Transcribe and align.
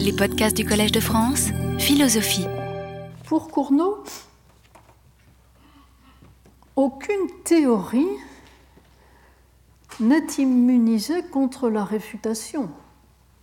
Les 0.00 0.14
podcasts 0.14 0.56
du 0.56 0.64
Collège 0.64 0.92
de 0.92 1.00
France, 1.00 1.50
philosophie. 1.78 2.46
Pour 3.26 3.48
Cournot, 3.48 4.02
aucune 6.74 7.28
théorie 7.44 8.08
n'est 10.00 10.26
immunisée 10.38 11.22
contre 11.24 11.68
la 11.68 11.84
réfutation. 11.84 12.70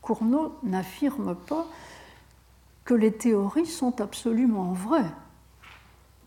Cournot 0.02 0.58
n'affirme 0.64 1.36
pas 1.36 1.68
que 2.86 2.96
les 2.96 3.12
théories 3.12 3.68
sont 3.68 4.02
absolument 4.02 4.74
vraies. 4.74 5.12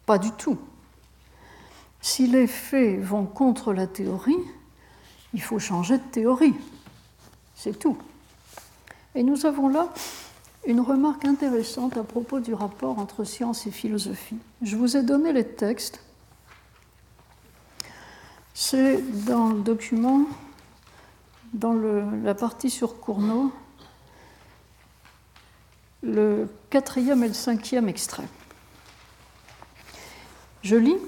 Pas 0.07 0.19
du 0.19 0.31
tout. 0.31 0.59
Si 2.01 2.29
les 2.29 2.47
faits 2.47 3.01
vont 3.01 3.27
contre 3.27 3.73
la 3.73 3.89
théorie, 3.89 4.45
il 5.35 5.43
faut 5.43 5.59
changer 5.59 5.99
de 5.99 6.05
théorie. 6.05 6.55
C'est 7.57 7.77
tout. 7.77 7.99
Et 9.15 9.23
nous 9.23 9.47
avons 9.47 9.69
là 9.69 9.89
une 10.67 10.81
remarque 10.81 11.25
intéressante 11.25 11.97
à 11.97 12.05
propos 12.05 12.41
du 12.41 12.55
rapport 12.55 12.99
entre 12.99 13.25
science 13.25 13.67
et 13.67 13.71
philosophie. 13.71 14.39
Je 14.63 14.77
vous 14.77 14.97
ai 14.97 15.03
donné 15.03 15.33
les 15.33 15.47
textes. 15.47 16.01
C'est 18.55 19.01
dans 19.25 19.49
le 19.49 19.61
document, 19.61 20.27
dans 21.55 21.73
la 21.73 22.35
partie 22.35 22.71
sur 22.71 23.01
Cournot, 23.01 23.53
le 26.03 26.49
quatrième 26.69 27.25
et 27.25 27.29
le 27.29 27.35
cinquième 27.35 27.89
extrait. 27.89 28.29
Je 30.63 30.77
lis, 30.77 30.99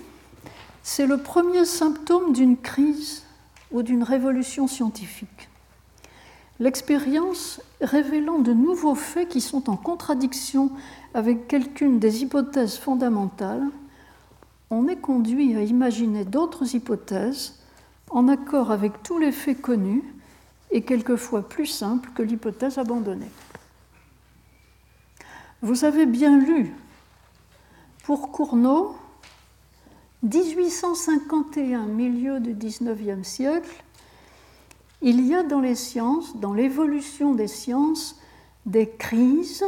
c'est 0.83 1.07
le 1.07 1.19
premier 1.19 1.65
symptôme 1.65 2.33
d'une 2.33 2.57
crise 2.57 3.23
ou 3.71 3.83
d'une 3.83 4.03
révolution 4.03 4.67
scientifique. 4.67 5.49
L'expérience 6.63 7.61
révélant 7.81 8.39
de 8.39 8.53
nouveaux 8.53 8.95
faits 8.95 9.29
qui 9.29 9.41
sont 9.41 9.69
en 9.69 9.77
contradiction 9.77 10.71
avec 11.13 11.49
quelqu'une 11.49 11.99
des 11.99 12.23
hypothèses 12.23 12.77
fondamentales, 12.77 13.67
on 14.71 14.87
est 14.87 15.01
conduit 15.01 15.57
à 15.57 15.63
imaginer 15.65 16.25
d'autres 16.25 16.77
hypothèses 16.77 17.59
en 18.11 18.29
accord 18.29 18.71
avec 18.71 19.03
tous 19.03 19.19
les 19.19 19.33
faits 19.33 19.61
connus 19.61 20.05
et 20.71 20.83
quelquefois 20.83 21.49
plus 21.49 21.67
simples 21.67 22.11
que 22.15 22.23
l'hypothèse 22.23 22.79
abandonnée. 22.79 23.33
Vous 25.63 25.85
avez 25.85 26.07
bien 26.07 26.39
lu, 26.39 26.73
pour 28.05 28.31
Cournot, 28.31 28.95
1851, 30.23 31.87
milieu 31.87 32.39
du 32.39 32.55
XIXe 32.55 33.27
siècle, 33.27 33.83
il 35.03 35.27
y 35.27 35.35
a 35.35 35.43
dans 35.43 35.61
les 35.61 35.75
sciences, 35.75 36.37
dans 36.37 36.55
l'évolution 36.55 37.35
des 37.35 37.49
sciences, 37.49 38.21
des 38.65 38.89
crises 38.89 39.65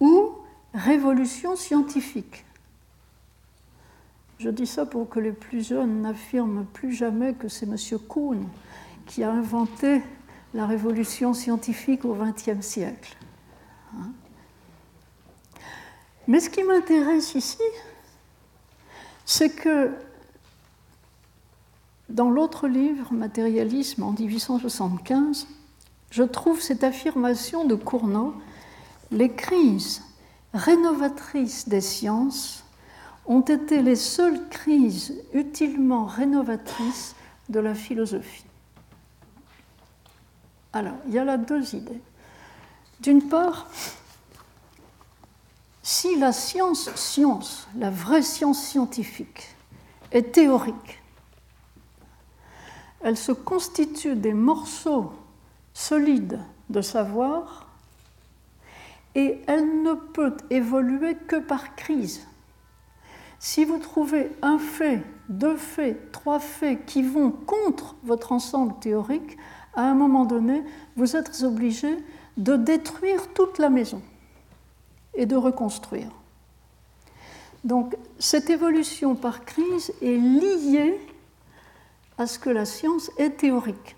ou 0.00 0.30
révolutions 0.74 1.56
scientifiques. 1.56 2.44
Je 4.38 4.50
dis 4.50 4.66
ça 4.66 4.86
pour 4.86 5.08
que 5.08 5.18
les 5.18 5.32
plus 5.32 5.66
jeunes 5.66 6.02
n'affirment 6.02 6.64
plus 6.64 6.92
jamais 6.92 7.34
que 7.34 7.48
c'est 7.48 7.66
M. 7.66 7.76
Kuhn 8.08 8.46
qui 9.06 9.24
a 9.24 9.32
inventé 9.32 10.02
la 10.54 10.66
révolution 10.66 11.34
scientifique 11.34 12.04
au 12.04 12.14
XXe 12.14 12.64
siècle. 12.64 13.16
Mais 16.26 16.40
ce 16.40 16.50
qui 16.50 16.62
m'intéresse 16.62 17.34
ici, 17.34 17.62
c'est 19.24 19.50
que 19.50 19.92
dans 22.08 22.30
l'autre 22.30 22.68
livre, 22.68 23.12
Matérialisme, 23.12 24.02
en 24.02 24.12
1875, 24.12 25.46
je 26.10 26.22
trouve 26.22 26.60
cette 26.60 26.84
affirmation 26.84 27.64
de 27.64 27.74
Cournot 27.74 28.34
Les 29.10 29.30
crises 29.30 30.02
rénovatrices 30.54 31.68
des 31.68 31.82
sciences 31.82 32.64
ont 33.26 33.42
été 33.42 33.82
les 33.82 33.96
seules 33.96 34.48
crises 34.48 35.14
utilement 35.34 36.06
rénovatrices 36.06 37.14
de 37.50 37.60
la 37.60 37.74
philosophie. 37.74 38.44
Alors, 40.72 40.94
il 41.06 41.14
y 41.14 41.18
a 41.18 41.24
là 41.24 41.36
deux 41.36 41.74
idées. 41.74 42.00
D'une 43.00 43.28
part, 43.28 43.68
si 45.82 46.16
la 46.16 46.32
science, 46.32 46.90
science, 46.94 47.68
la 47.76 47.90
vraie 47.90 48.22
science 48.22 48.62
scientifique, 48.62 49.54
est 50.10 50.32
théorique, 50.32 51.02
elle 53.00 53.16
se 53.16 53.32
constitue 53.32 54.16
des 54.16 54.34
morceaux 54.34 55.12
solides 55.72 56.40
de 56.68 56.80
savoir 56.80 57.66
et 59.14 59.40
elle 59.46 59.82
ne 59.82 59.94
peut 59.94 60.36
évoluer 60.50 61.14
que 61.14 61.36
par 61.36 61.74
crise. 61.76 62.26
Si 63.38 63.64
vous 63.64 63.78
trouvez 63.78 64.30
un 64.42 64.58
fait, 64.58 65.02
deux 65.28 65.56
faits, 65.56 66.12
trois 66.12 66.40
faits 66.40 66.84
qui 66.86 67.02
vont 67.02 67.30
contre 67.30 67.94
votre 68.02 68.32
ensemble 68.32 68.74
théorique, 68.80 69.36
à 69.74 69.82
un 69.82 69.94
moment 69.94 70.24
donné, 70.24 70.62
vous 70.96 71.16
êtes 71.16 71.42
obligé 71.42 71.96
de 72.36 72.56
détruire 72.56 73.28
toute 73.32 73.58
la 73.58 73.70
maison 73.70 74.02
et 75.14 75.26
de 75.26 75.36
reconstruire. 75.36 76.10
Donc 77.64 77.96
cette 78.18 78.50
évolution 78.50 79.14
par 79.14 79.44
crise 79.44 79.92
est 80.02 80.16
liée 80.16 80.98
à 82.18 82.26
ce 82.26 82.38
que 82.38 82.50
la 82.50 82.64
science 82.64 83.10
est 83.16 83.38
théorique 83.38 83.96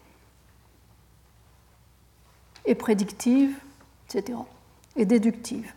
et 2.66 2.74
prédictive, 2.74 3.56
etc., 4.06 4.38
et 4.96 5.06
déductive. 5.06 5.72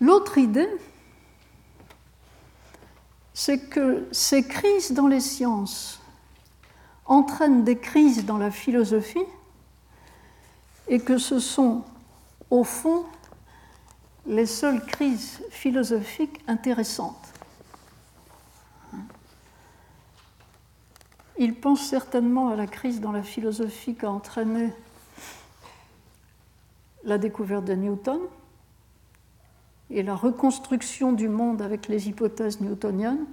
L'autre 0.00 0.38
idée, 0.38 0.70
c'est 3.34 3.68
que 3.68 4.08
ces 4.12 4.46
crises 4.46 4.92
dans 4.92 5.06
les 5.06 5.20
sciences 5.20 6.00
entraînent 7.04 7.64
des 7.64 7.76
crises 7.76 8.24
dans 8.24 8.38
la 8.38 8.50
philosophie 8.50 9.18
et 10.88 11.00
que 11.00 11.18
ce 11.18 11.38
sont, 11.38 11.84
au 12.48 12.64
fond, 12.64 13.04
les 14.30 14.46
seules 14.46 14.82
crises 14.86 15.42
philosophiques 15.50 16.40
intéressantes. 16.46 17.34
Il 21.36 21.56
pense 21.56 21.80
certainement 21.80 22.50
à 22.50 22.56
la 22.56 22.68
crise 22.68 23.00
dans 23.00 23.10
la 23.10 23.24
philosophie 23.24 23.96
qu'a 23.96 24.10
entraîné 24.10 24.72
la 27.02 27.18
découverte 27.18 27.64
de 27.64 27.74
Newton 27.74 28.20
et 29.90 30.04
la 30.04 30.14
reconstruction 30.14 31.12
du 31.12 31.28
monde 31.28 31.60
avec 31.60 31.88
les 31.88 32.08
hypothèses 32.08 32.60
newtoniennes. 32.60 33.26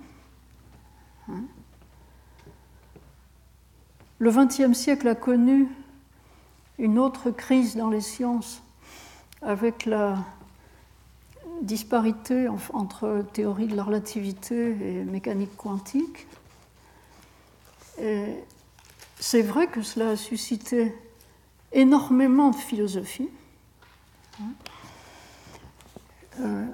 Le 4.18 4.32
XXe 4.32 4.76
siècle 4.76 5.08
a 5.10 5.16
connu 5.16 5.68
une 6.80 6.98
autre 6.98 7.30
crise 7.30 7.76
dans 7.76 7.90
les 7.90 8.02
sciences 8.02 8.64
avec 9.44 9.86
la 9.86 10.18
disparité 11.62 12.48
entre 12.74 13.26
théorie 13.34 13.68
de 13.68 13.76
la 13.76 13.84
relativité 13.84 14.70
et 14.72 15.04
mécanique 15.04 15.56
quantique. 15.58 16.28
C'est 19.20 19.42
vrai 19.42 19.68
que 19.68 19.82
cela 19.82 20.10
a 20.10 20.16
suscité 20.16 20.94
énormément 21.72 22.52
de 22.52 22.56
philosophie. 22.56 23.30
Euh, 26.40 26.66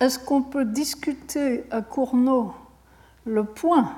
est-ce 0.00 0.18
qu'on 0.18 0.42
peut 0.42 0.64
discuter 0.64 1.64
à 1.70 1.82
Cournot 1.82 2.54
le 3.24 3.44
point 3.44 3.92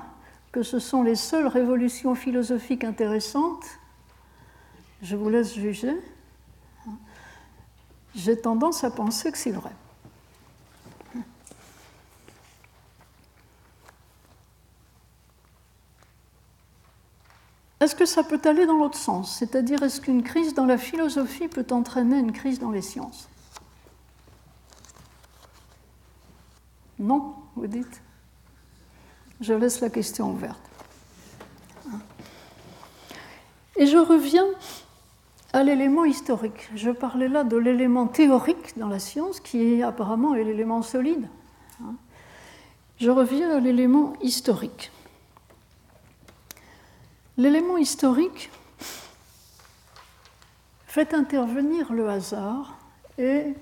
que 0.51 0.63
ce 0.63 0.79
sont 0.79 1.03
les 1.03 1.15
seules 1.15 1.47
révolutions 1.47 2.15
philosophiques 2.15 2.83
intéressantes? 2.83 3.65
Je 5.01 5.15
vous 5.15 5.29
laisse 5.29 5.53
juger 5.53 5.95
j'ai 8.17 8.35
tendance 8.35 8.83
à 8.83 8.89
penser 8.89 9.31
que 9.31 9.37
c'est 9.37 9.51
vrai. 9.51 9.71
Est-ce 17.79 17.93
que 17.93 18.07
ça 18.07 18.23
peut 18.23 18.41
aller 18.43 18.65
dans 18.65 18.77
l'autre 18.77 18.97
sens? 18.97 19.37
C'est-à-dire, 19.37 19.83
est-ce 19.83 20.01
qu'une 20.01 20.23
crise 20.23 20.55
dans 20.55 20.65
la 20.65 20.79
philosophie 20.79 21.47
peut 21.47 21.67
entraîner 21.69 22.17
une 22.17 22.31
crise 22.31 22.59
dans 22.59 22.71
les 22.71 22.81
sciences? 22.81 23.29
Non, 26.97 27.35
vous 27.55 27.67
dites? 27.67 28.01
Je 29.39 29.53
laisse 29.53 29.79
la 29.79 29.91
question 29.91 30.31
ouverte. 30.31 30.59
Et 33.75 33.85
je 33.85 33.97
reviens 33.97 34.47
à 35.57 35.63
l'élément 35.63 36.05
historique. 36.05 36.69
Je 36.75 36.91
parlais 36.91 37.27
là 37.27 37.43
de 37.43 37.57
l'élément 37.57 38.05
théorique 38.05 38.77
dans 38.77 38.87
la 38.87 38.99
science 38.99 39.39
qui 39.39 39.73
est 39.73 39.81
apparemment 39.81 40.35
l'élément 40.35 40.83
solide. 40.83 41.27
Hein. 41.81 41.95
Je 42.99 43.09
reviens 43.09 43.57
à 43.57 43.59
l'élément 43.59 44.13
historique. 44.21 44.91
L'élément 47.37 47.77
historique 47.77 48.51
fait 50.85 51.15
intervenir 51.15 51.91
le 51.91 52.07
hasard 52.07 52.77
et 53.17 53.55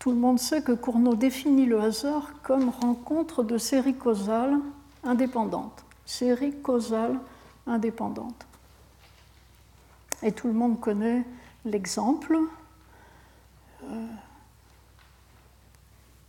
tout 0.00 0.10
le 0.10 0.16
monde 0.16 0.40
sait 0.40 0.62
que 0.62 0.72
Cournot 0.72 1.14
définit 1.14 1.66
le 1.66 1.80
hasard 1.80 2.32
comme 2.42 2.70
rencontre 2.70 3.44
de 3.44 3.56
séries 3.56 3.94
causales 3.94 4.58
indépendantes. 5.04 5.84
Séries 6.06 6.60
causales 6.60 7.12
indépendantes. 7.12 7.33
Et 10.22 10.32
tout 10.32 10.46
le 10.46 10.54
monde 10.54 10.80
connaît 10.80 11.24
l'exemple. 11.64 12.38
Euh, 13.84 14.06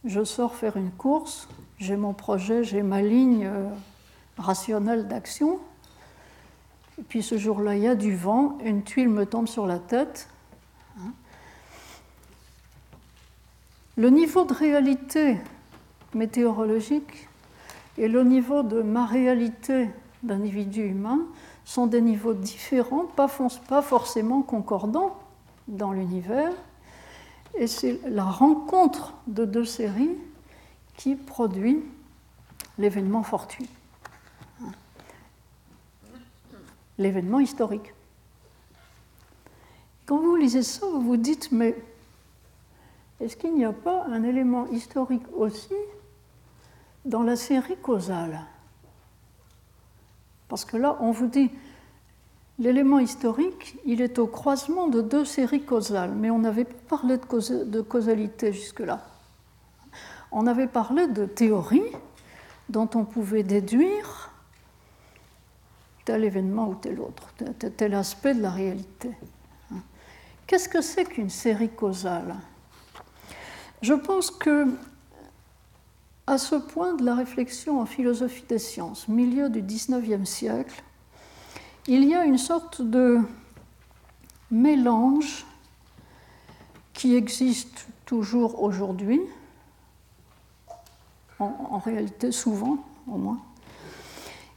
je 0.06 0.24
sors 0.24 0.56
faire 0.56 0.78
une 0.78 0.92
course, 0.92 1.48
j'ai 1.80 1.96
mon 1.96 2.14
projet, 2.14 2.64
j'ai 2.64 2.84
ma 2.84 3.02
ligne 3.02 3.46
euh, 3.46 3.70
rationnelle 4.38 5.08
d'action. 5.08 5.60
Et 7.00 7.04
puis 7.04 7.24
ce 7.24 7.38
jour-là, 7.38 7.76
il 7.76 7.84
y 7.84 7.88
a 7.88 7.96
du 7.96 8.16
vent, 8.16 8.58
une 8.64 8.84
tuile 8.84 9.10
me 9.10 9.26
tombe 9.26 9.48
sur 9.48 9.66
la 9.66 9.80
tête. 9.80 10.30
Hein. 11.00 11.12
Le 13.98 14.10
niveau 14.10 14.46
de 14.46 14.54
réalité 14.54 15.38
météorologique 16.14 17.28
et 17.98 18.08
le 18.08 18.24
niveau 18.24 18.64
de 18.64 18.82
ma 18.82 19.06
réalité 19.06 19.90
d'individu 20.26 20.86
humain 20.86 21.20
sont 21.64 21.88
des 21.88 22.02
niveaux 22.02 22.34
différents, 22.34 23.06
pas, 23.06 23.30
pas 23.68 23.82
forcément 23.82 24.42
concordants 24.42 25.18
dans 25.68 25.92
l'univers. 25.92 26.52
Et 27.58 27.68
c'est 27.68 28.00
la 28.08 28.26
rencontre 28.26 29.14
de 29.28 29.46
deux 29.46 29.66
séries 29.66 30.18
qui 30.98 31.16
produit 31.16 31.84
l'événement 32.78 33.24
fortuit, 33.24 33.70
l'événement 36.98 37.40
historique. 37.40 37.94
Quand 40.06 40.18
vous 40.18 40.36
lisez 40.36 40.64
ça, 40.64 40.86
vous 40.86 41.02
vous 41.02 41.18
dites, 41.18 41.52
mais 41.52 41.76
est-ce 43.20 43.38
qu'il 43.38 43.56
n'y 43.56 43.66
a 43.66 43.74
pas 43.74 44.06
un 44.06 44.24
élément 44.24 44.68
historique 44.68 45.26
aussi 45.36 45.74
dans 47.06 47.24
la 47.24 47.36
série 47.36 47.78
causale? 47.78 48.42
Parce 50.48 50.66
que 50.66 50.78
là, 50.78 50.98
on 51.00 51.12
vous 51.12 51.28
dit, 51.28 51.52
l'élément 52.60 53.00
historique, 53.00 53.78
il 53.86 54.02
est 54.02 54.20
au 54.20 54.28
croisement 54.28 54.88
de 54.88 55.02
deux 55.02 55.26
séries 55.26 55.64
causales, 55.64 56.14
mais 56.14 56.30
on 56.30 56.40
n'avait 56.40 56.66
pas 56.66 56.98
parlé 56.98 57.18
de 57.18 57.82
causalité 57.82 58.54
jusque-là. 58.54 59.06
On 60.32 60.48
avait 60.48 60.68
parlé 60.68 61.08
de 61.08 61.26
théories 61.26 61.92
dont 62.70 62.90
on 62.96 63.06
pouvait 63.06 63.44
déduire 63.44 64.32
tel 66.04 66.24
événement 66.24 66.70
ou 66.70 66.76
tel 66.76 67.00
autre, 67.00 67.34
tel 67.78 67.96
aspect 67.96 68.36
de 68.36 68.42
la 68.42 68.52
réalité. 68.52 69.12
Qu'est-ce 70.46 70.70
que 70.70 70.82
c'est 70.82 71.06
qu'une 71.06 71.32
série 71.32 71.70
causale? 71.70 72.36
Je 73.82 73.94
pense 73.94 74.30
que 74.30 74.68
à 76.28 76.38
ce 76.38 76.56
point 76.56 76.94
de 76.94 77.06
la 77.06 77.16
réflexion 77.16 77.80
en 77.80 77.86
philosophie 77.86 78.46
des 78.50 78.60
sciences, 78.60 79.08
milieu 79.08 79.50
du 79.50 79.62
XIXe 79.62 80.28
siècle, 80.28 80.84
il 81.88 82.04
y 82.04 82.16
a 82.16 82.26
une 82.26 82.40
sorte 82.40 82.82
de 82.82 83.20
mélange 84.50 85.46
qui 86.94 87.16
existe 87.16 87.88
toujours 88.06 88.64
aujourd'hui, 88.64 89.22
en, 91.40 91.80
réalité 91.80 92.32
souvent 92.32 92.78
au 93.08 93.18
moins, 93.18 93.40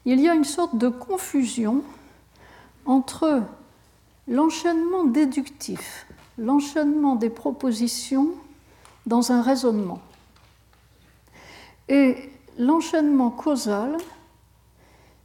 il 0.05 0.21
y 0.21 0.29
a 0.29 0.35
une 0.35 0.45
sorte 0.45 0.79
de 0.79 0.89
confusion 0.89 1.83
entre 2.87 3.43
l'enchaînement 4.29 5.05
déductif, 5.05 6.07
l'enchaînement 6.39 7.17
des 7.17 7.31
propositions 7.31 8.31
dans 9.07 9.33
un 9.33 9.43
raisonnement, 9.43 10.01
et 11.89 12.31
l'enchaînement 12.59 13.31
causal, 13.31 13.97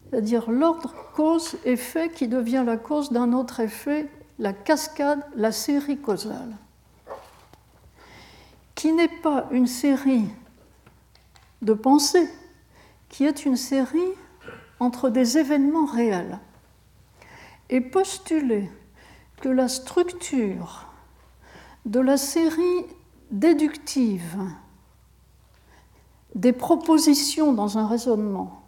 c'est-à-dire 0.10 0.50
l'ordre 0.50 0.94
cause-effet 1.16 2.10
qui 2.10 2.28
devient 2.28 2.64
la 2.66 2.78
cause 2.78 3.12
d'un 3.12 3.34
autre 3.34 3.60
effet, 3.60 4.10
la 4.40 4.54
cascade, 4.54 5.26
la 5.36 5.52
série 5.52 5.98
causale, 5.98 6.56
qui 8.76 8.94
n'est 8.94 9.08
pas 9.08 9.48
une 9.52 9.68
série 9.68 10.26
de 11.62 11.74
pensée, 11.74 12.30
qui 13.10 13.26
est 13.26 13.46
une 13.46 13.58
série 13.58 14.00
entre 14.80 15.10
des 15.10 15.38
événements 15.38 15.86
réels. 15.86 16.40
Et 17.70 17.82
postuler 17.82 18.70
que 19.42 19.50
la 19.50 19.68
structure 19.68 20.88
de 21.86 22.00
la 22.00 22.18
série 22.18 22.86
déductive 23.32 24.38
des 26.36 26.54
propositions 26.54 27.54
dans 27.54 27.78
un 27.78 27.88
raisonnement 27.88 28.62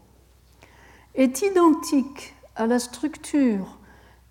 est 1.16 1.42
identique 1.42 2.36
à 2.56 2.68
la 2.68 2.80
structure 2.80 3.78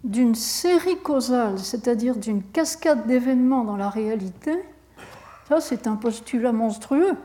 d'une 0.04 0.34
série 0.34 0.98
causale, 0.98 1.58
c'est-à-dire 1.58 2.16
d'une 2.16 2.42
cascade 2.42 3.06
d'événements 3.06 3.64
dans 3.64 3.76
la 3.76 3.88
réalité, 3.88 4.54
ça 5.48 5.60
c'est 5.60 5.86
un 5.86 5.96
postulat 5.96 6.52
monstrueux. 6.52 7.16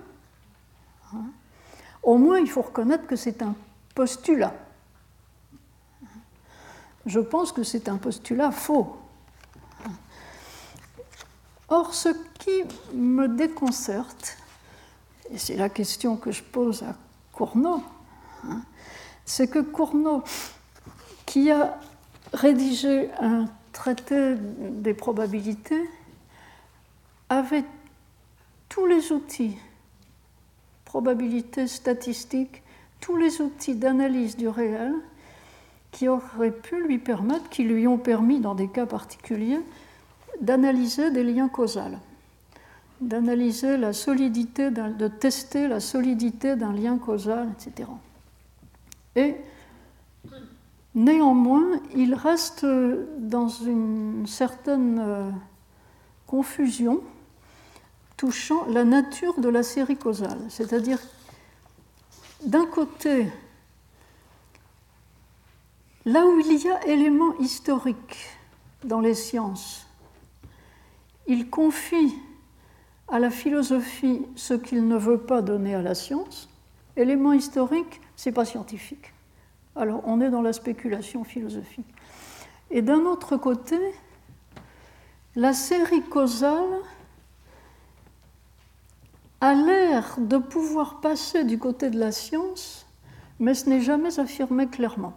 Au 2.02 2.18
moins, 2.18 2.40
il 2.40 2.50
faut 2.50 2.62
reconnaître 2.62 3.06
que 3.06 3.18
c'est 3.18 3.42
un 3.42 3.54
postulat. 3.94 4.54
Je 7.06 7.20
pense 7.20 7.52
que 7.52 7.64
c'est 7.64 7.90
un 7.90 7.98
postulat 7.98 8.52
faux. 8.52 8.96
Or, 11.68 11.94
ce 11.94 12.10
qui 12.40 12.64
me 12.94 13.28
déconcerte, 13.28 14.39
et 15.32 15.38
c'est 15.38 15.56
la 15.56 15.70
question 15.70 16.18
que 16.18 16.32
je 16.32 16.44
pose 16.44 16.84
à 16.84 16.96
Cournot, 17.34 17.84
hein, 18.46 18.62
c'est 19.26 19.50
que 19.50 19.60
Cournot, 19.60 20.24
qui 21.26 21.52
a 21.52 21.78
rédigé 22.34 23.10
un 23.20 23.46
traité 23.74 24.36
des 24.36 24.94
probabilités, 24.94 25.88
avait 27.30 27.66
tous 28.68 28.86
les 28.86 29.12
outils 29.12 29.58
probabilité 30.90 31.68
statistique, 31.68 32.64
tous 33.00 33.16
les 33.16 33.42
outils 33.42 33.76
d'analyse 33.76 34.36
du 34.36 34.48
réel 34.48 34.92
qui 35.92 36.08
auraient 36.08 36.52
pu 36.52 36.82
lui 36.82 36.98
permettre, 36.98 37.48
qui 37.50 37.64
lui 37.64 37.86
ont 37.86 38.00
permis 38.00 38.40
dans 38.40 38.56
des 38.56 38.68
cas 38.68 38.88
particuliers, 38.88 39.62
d'analyser 40.42 41.12
des 41.12 41.24
liens 41.24 41.48
causaux, 41.48 41.82
d'analyser 43.02 43.78
la 43.78 43.94
solidité, 43.94 44.72
de 44.72 45.08
tester 45.08 45.68
la 45.68 45.80
solidité 45.80 46.56
d'un 46.56 46.74
lien 46.74 46.98
causal, 46.98 47.50
etc. 47.54 47.90
Et 49.16 49.36
néanmoins, 50.96 51.80
il 51.96 52.14
reste 52.14 52.66
dans 52.66 53.48
une 53.48 54.26
certaine 54.28 55.00
euh, 55.00 55.32
confusion 56.28 57.02
touchant 58.18 58.66
la 58.68 58.84
nature 58.84 59.40
de 59.40 59.48
la 59.48 59.64
série 59.64 59.96
causale. 59.96 60.40
C'est-à-dire, 60.50 61.00
d'un 62.46 62.66
côté, 62.66 63.28
là 66.06 66.26
où 66.26 66.40
il 66.40 66.62
y 66.62 66.70
a 66.70 66.86
éléments 66.86 67.38
historiques 67.40 68.18
dans 68.84 69.00
les 69.00 69.16
sciences, 69.16 69.88
il 71.28 71.50
confie 71.50 72.14
à 73.12 73.20
la 73.20 73.30
philosophie 73.30 74.22
ce 74.36 74.54
qu'il 74.54 74.88
ne 74.88 74.98
veut 74.98 75.18
pas 75.18 75.42
donner 75.42 75.76
à 75.76 75.82
la 75.82 75.96
science. 75.96 76.50
Élément 76.96 77.34
historique, 77.34 78.02
c'est 78.16 78.32
pas 78.32 78.46
scientifique. 78.46 79.14
Alors 79.76 80.02
on 80.06 80.22
est 80.22 80.30
dans 80.30 80.42
la 80.42 80.54
spéculation 80.54 81.24
philosophique. 81.24 81.88
Et 82.72 82.82
d'un 82.82 83.06
autre 83.06 83.38
côté, 83.38 83.80
la 85.36 85.54
série 85.54 86.04
causale 86.04 86.82
a 89.42 89.54
l'air 89.54 90.16
de 90.18 90.38
pouvoir 90.38 91.00
passer 91.00 91.46
du 91.46 91.58
côté 91.58 91.90
de 91.90 91.98
la 91.98 92.12
science, 92.12 92.86
mais 93.40 93.54
ce 93.54 93.70
n'est 93.70 93.82
jamais 93.82 94.20
affirmé 94.20 94.68
clairement. 94.68 95.14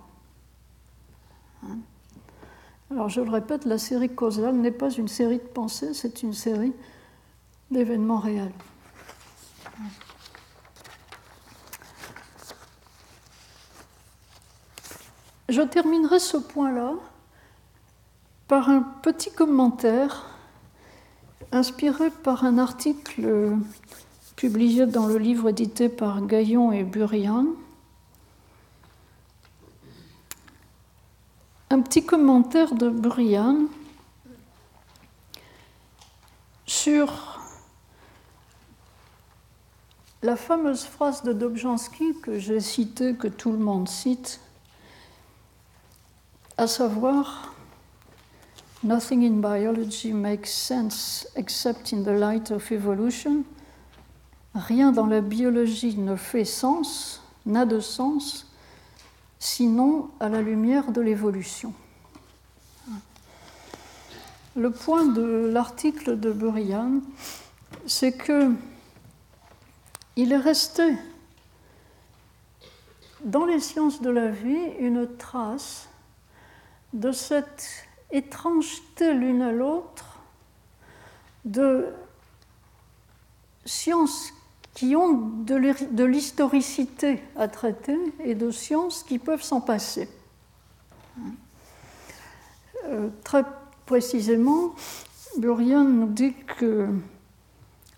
Hein? 1.65 1.79
Alors 2.91 3.09
je 3.09 3.21
le 3.21 3.31
répète, 3.31 3.65
la 3.65 3.79
série 3.79 4.15
causale 4.15 4.55
n'est 4.57 4.71
pas 4.71 4.91
une 4.91 5.09
série 5.09 5.39
de 5.39 5.43
pensées, 5.43 5.95
c'est 5.95 6.23
une 6.23 6.35
série 6.35 6.73
d'événements 7.73 8.19
réels. 8.19 8.53
Je 15.49 15.61
terminerai 15.61 16.19
ce 16.19 16.37
point-là 16.37 16.93
par 18.49 18.71
un 18.71 18.81
petit 19.03 19.33
commentaire 19.33 20.27
inspiré 21.53 22.11
par 22.11 22.45
un 22.45 22.59
article 22.59 23.57
publié 24.37 24.87
dans 24.87 25.07
le 25.07 25.19
livre 25.19 25.51
édité 25.51 25.89
par 25.89 26.27
Gaillon 26.27 26.73
et 26.73 26.85
Burian. 26.85 27.47
Un 31.71 31.81
petit 31.81 32.05
commentaire 32.05 32.75
de 32.75 32.89
Burian 32.89 33.57
sur 36.67 37.32
la 40.23 40.37
fameuse 40.37 40.85
phrase 40.85 41.25
de 41.25 41.33
Dobzhansky 41.33 42.15
que 42.23 42.39
j'ai 42.39 42.61
citée, 42.61 43.15
que 43.15 43.27
tout 43.27 43.51
le 43.51 43.59
monde 43.59 43.89
cite, 43.89 44.41
à 46.57 46.67
savoir 46.67 47.53
Nothing 48.85 49.25
in 49.25 49.41
biology 49.41 50.13
makes 50.13 50.51
sense 50.51 51.29
except 51.37 51.93
in 51.93 52.03
the 52.03 52.19
light 52.19 52.51
of 52.51 52.73
evolution. 52.73 53.45
Rien 54.55 54.91
dans 54.91 55.07
la 55.07 55.21
biologie 55.21 55.97
ne 55.97 56.17
fait 56.17 56.45
sens, 56.45 57.23
n'a 57.47 57.65
de 57.65 57.79
sens, 57.79 58.51
sinon 59.39 60.11
à 60.19 60.29
la 60.29 60.43
lumière 60.43 60.91
de 60.91 61.01
l'évolution. 61.01 61.73
Le 64.57 64.71
point 64.71 65.07
de 65.07 65.49
l'article 65.53 66.19
de 66.19 66.33
Burian, 66.33 67.01
c'est 67.87 68.13
que 68.13 68.51
il 70.17 70.33
est 70.33 70.37
resté 70.37 70.95
dans 73.25 73.45
les 73.45 73.61
sciences 73.61 74.03
de 74.03 74.11
la 74.11 74.29
vie 74.29 74.67
une 74.79 75.17
trace 75.17 75.89
de 76.93 77.13
cette 77.13 77.87
étrangeté 78.11 79.15
l'une 79.15 79.43
à 79.43 79.53
l'autre 79.53 80.19
de 81.45 81.87
sciences 83.65 84.33
qui 84.75 84.97
ont 84.97 85.13
de 85.13 86.05
l'historicité 86.05 87.23
à 87.37 87.49
traiter 87.49 87.99
et 88.25 88.35
de 88.35 88.51
sciences 88.51 89.03
qui 89.03 89.19
peuvent 89.19 89.43
s'en 89.43 89.61
passer. 89.61 90.09
Euh, 92.87 93.09
très 93.23 93.45
précisément, 93.87 94.75
Burian 95.39 95.85
nous 95.85 96.09
dit 96.09 96.35
que 96.59 96.89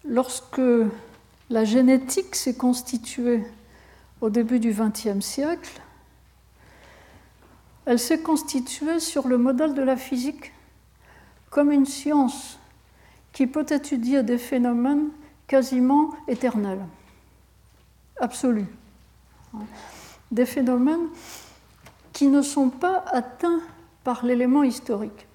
lorsque 0.04 0.61
la 1.50 1.64
génétique 1.64 2.34
s'est 2.34 2.56
constituée 2.56 3.44
au 4.20 4.30
début 4.30 4.58
du 4.58 4.72
XXe 4.72 5.24
siècle, 5.24 5.80
elle 7.86 7.98
s'est 7.98 8.20
constituée 8.20 8.98
sur 8.98 9.28
le 9.28 9.36
modèle 9.36 9.74
de 9.74 9.82
la 9.82 9.96
physique 9.96 10.52
comme 11.50 11.70
une 11.70 11.86
science 11.86 12.58
qui 13.32 13.46
peut 13.46 13.66
étudier 13.68 14.22
des 14.22 14.38
phénomènes 14.38 15.10
quasiment 15.46 16.10
éternels, 16.26 16.84
absolus. 18.18 18.66
Des 20.30 20.46
phénomènes 20.46 21.08
qui 22.12 22.28
ne 22.28 22.42
sont 22.42 22.70
pas 22.70 23.04
atteints 23.12 23.60
par 24.02 24.24
l'élément 24.24 24.62
historique. 24.62 25.26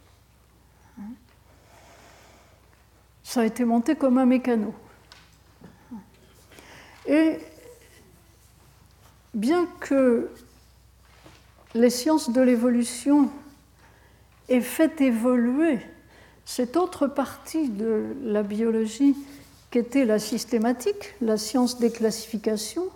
Ça 3.23 3.41
a 3.41 3.45
été 3.45 3.63
monté 3.63 3.95
comme 3.95 4.17
un 4.17 4.25
mécano. 4.25 4.73
Et 7.07 7.39
bien 9.33 9.67
que 9.79 10.29
les 11.73 11.89
sciences 11.89 12.31
de 12.31 12.41
l'évolution 12.41 13.29
aient 14.49 14.61
fait 14.61 15.01
évoluer 15.01 15.79
cette 16.45 16.77
autre 16.77 17.07
partie 17.07 17.69
de 17.69 18.15
la 18.23 18.41
biologie 18.41 19.15
qu'était 19.69 20.05
la 20.05 20.17
systématique, 20.17 21.13
la 21.21 21.37
science 21.37 21.77
des 21.79 21.91
classifications, 21.91 22.89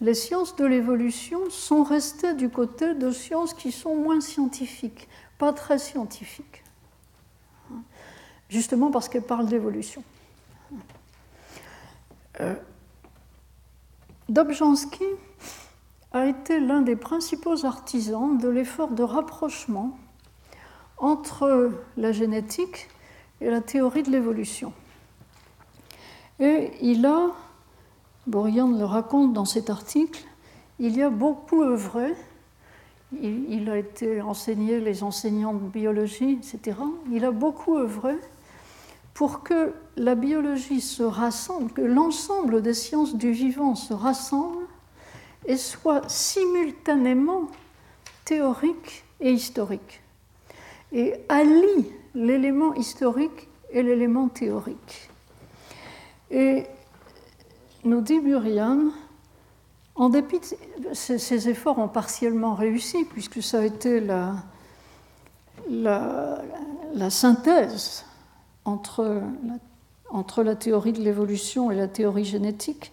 les 0.00 0.14
sciences 0.14 0.56
de 0.56 0.64
l'évolution 0.64 1.50
sont 1.50 1.84
restées 1.84 2.34
du 2.34 2.48
côté 2.48 2.94
de 2.94 3.10
sciences 3.10 3.54
qui 3.54 3.72
sont 3.72 3.94
moins 3.94 4.20
scientifiques, 4.20 5.08
pas 5.38 5.52
très 5.52 5.78
scientifiques, 5.78 6.64
justement 8.48 8.90
parce 8.90 9.08
qu'elles 9.08 9.22
parlent 9.22 9.46
d'évolution. 9.46 10.02
Euh, 12.40 12.54
Dobzhansky 14.28 15.04
a 16.12 16.26
été 16.26 16.60
l'un 16.60 16.82
des 16.82 16.96
principaux 16.96 17.64
artisans 17.64 18.36
de 18.36 18.48
l'effort 18.48 18.90
de 18.90 19.02
rapprochement 19.02 19.98
entre 20.98 21.72
la 21.96 22.12
génétique 22.12 22.88
et 23.40 23.50
la 23.50 23.60
théorie 23.60 24.02
de 24.02 24.10
l'évolution. 24.10 24.72
Et 26.40 26.72
il 26.82 27.06
a, 27.06 27.28
Borian 28.26 28.68
le 28.68 28.84
raconte 28.84 29.32
dans 29.32 29.44
cet 29.44 29.70
article, 29.70 30.22
il 30.78 30.96
y 30.96 31.02
a 31.02 31.10
beaucoup 31.10 31.62
œuvré, 31.62 32.14
il, 33.20 33.70
a 33.70 33.78
été 33.78 34.20
enseigné 34.20 34.80
les 34.80 35.02
enseignants 35.02 35.54
de 35.54 35.66
biologie, 35.66 36.38
etc. 36.38 36.76
Il 37.10 37.24
a 37.24 37.30
beaucoup 37.30 37.78
œuvré 37.78 38.14
pour 39.14 39.42
que 39.42 39.72
la 39.98 40.14
biologie 40.14 40.80
se 40.80 41.02
rassemble, 41.02 41.72
que 41.72 41.82
l'ensemble 41.82 42.62
des 42.62 42.74
sciences 42.74 43.16
du 43.16 43.32
vivant 43.32 43.74
se 43.74 43.92
rassemble 43.92 44.64
et 45.46 45.56
soit 45.56 46.08
simultanément 46.08 47.48
théorique 48.24 49.04
et 49.20 49.32
historique, 49.32 50.02
et 50.92 51.14
allie 51.28 51.90
l'élément 52.14 52.74
historique 52.74 53.48
et 53.70 53.82
l'élément 53.82 54.28
théorique. 54.28 55.10
Et 56.30 56.64
nous 57.84 58.00
dit 58.00 58.20
Burian, 58.20 58.90
en 59.94 60.08
dépit 60.10 60.38
de 60.38 60.94
ces, 60.94 61.48
efforts 61.48 61.78
ont 61.78 61.88
partiellement 61.88 62.54
réussi, 62.54 63.04
puisque 63.04 63.42
ça 63.42 63.60
a 63.60 63.64
été 63.64 64.00
la, 64.00 64.36
synthèse 67.10 68.04
entre 68.64 69.04
la, 69.44 69.54
entre 70.10 70.42
la 70.42 70.56
théorie 70.56 70.92
de 70.92 71.02
l'évolution 71.02 71.70
et 71.70 71.76
la 71.76 71.88
théorie 71.88 72.24
génétique, 72.24 72.92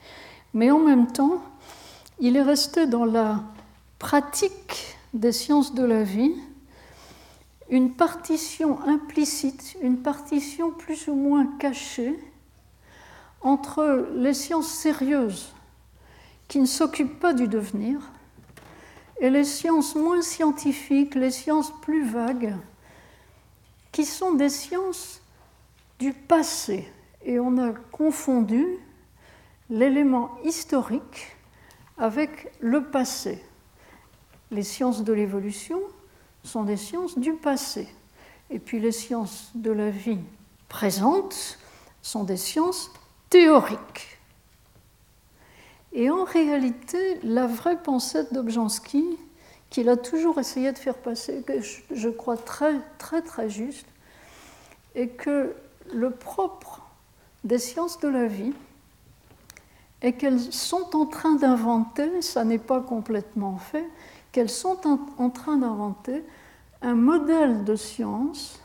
mais 0.54 0.72
en 0.72 0.80
même 0.80 1.08
temps, 1.08 1.42
il 2.20 2.38
est 2.38 2.42
resté 2.42 2.88
dans 2.88 3.06
la 3.06 3.44
pratique 4.00 4.98
des 5.14 5.32
sciences 5.32 5.74
de 5.74 5.84
la 5.84 6.04
vie 6.04 6.34
une 7.70 7.94
partition 7.94 8.80
implicite, 8.84 9.76
une 9.82 9.98
partition 9.98 10.72
plus 10.72 11.08
ou 11.08 11.16
moins 11.16 11.48
cachée 11.58 12.20
entre 13.42 14.08
les 14.16 14.34
sciences 14.34 14.70
sérieuses 14.70 15.54
qui 16.48 16.60
ne 16.60 16.66
s'occupent 16.66 17.20
pas 17.20 17.34
du 17.34 17.48
devenir 17.48 18.00
et 19.20 19.30
les 19.30 19.46
sciences 19.46 19.96
moins 19.96 20.22
scientifiques, 20.22 21.16
les 21.16 21.32
sciences 21.32 21.72
plus 21.82 22.06
vagues, 22.06 22.56
qui 23.92 24.06
sont 24.06 24.34
des 24.34 24.50
sciences 24.50 25.22
du 26.00 26.12
passé. 26.12 26.92
Et 27.26 27.40
on 27.40 27.58
a 27.58 27.72
confondu 27.92 28.66
l'élément 29.70 30.32
historique 30.44 31.36
avec 31.98 32.52
le 32.60 32.84
passé. 32.84 33.44
Les 34.52 34.64
sciences 34.64 35.04
de 35.04 35.12
l'évolution 35.12 35.82
sont 36.44 36.64
des 36.64 36.78
sciences 36.78 37.18
du 37.18 37.34
passé. 37.34 37.88
Et 38.52 38.60
puis 38.60 38.80
les 38.80 38.92
sciences 38.92 39.52
de 39.56 39.72
la 39.72 39.90
vie 39.90 40.20
présente 40.70 41.58
sont 42.04 42.24
des 42.24 42.38
sciences 42.38 42.92
théoriques. 43.30 44.20
Et 45.94 46.12
en 46.12 46.26
réalité, 46.26 47.20
la 47.24 47.48
vraie 47.48 47.82
pensée 47.82 48.26
d'Objansky, 48.32 49.18
qu'il 49.72 49.90
a 49.90 49.98
toujours 49.98 50.38
essayé 50.38 50.72
de 50.72 50.78
faire 50.78 50.98
passer, 50.98 51.42
que 51.42 51.54
je 51.92 52.10
crois 52.10 52.38
très 52.38 52.76
très 53.00 53.22
très 53.22 53.50
juste, 53.50 53.88
est 54.94 55.08
que 55.08 55.56
le 55.92 56.12
propre 56.12 56.85
des 57.46 57.60
sciences 57.60 58.00
de 58.00 58.10
la 58.10 58.28
vie, 58.28 58.54
et 60.02 60.14
qu'elles 60.14 60.42
sont 60.52 60.96
en 60.96 61.06
train 61.06 61.36
d'inventer, 61.36 62.22
ça 62.22 62.44
n'est 62.44 62.60
pas 62.60 62.82
complètement 62.82 63.58
fait, 63.58 63.88
qu'elles 64.32 64.50
sont 64.50 64.78
en 65.18 65.30
train 65.30 65.58
d'inventer 65.58 66.24
un 66.82 66.96
modèle 66.96 67.64
de 67.64 67.76
science 67.76 68.60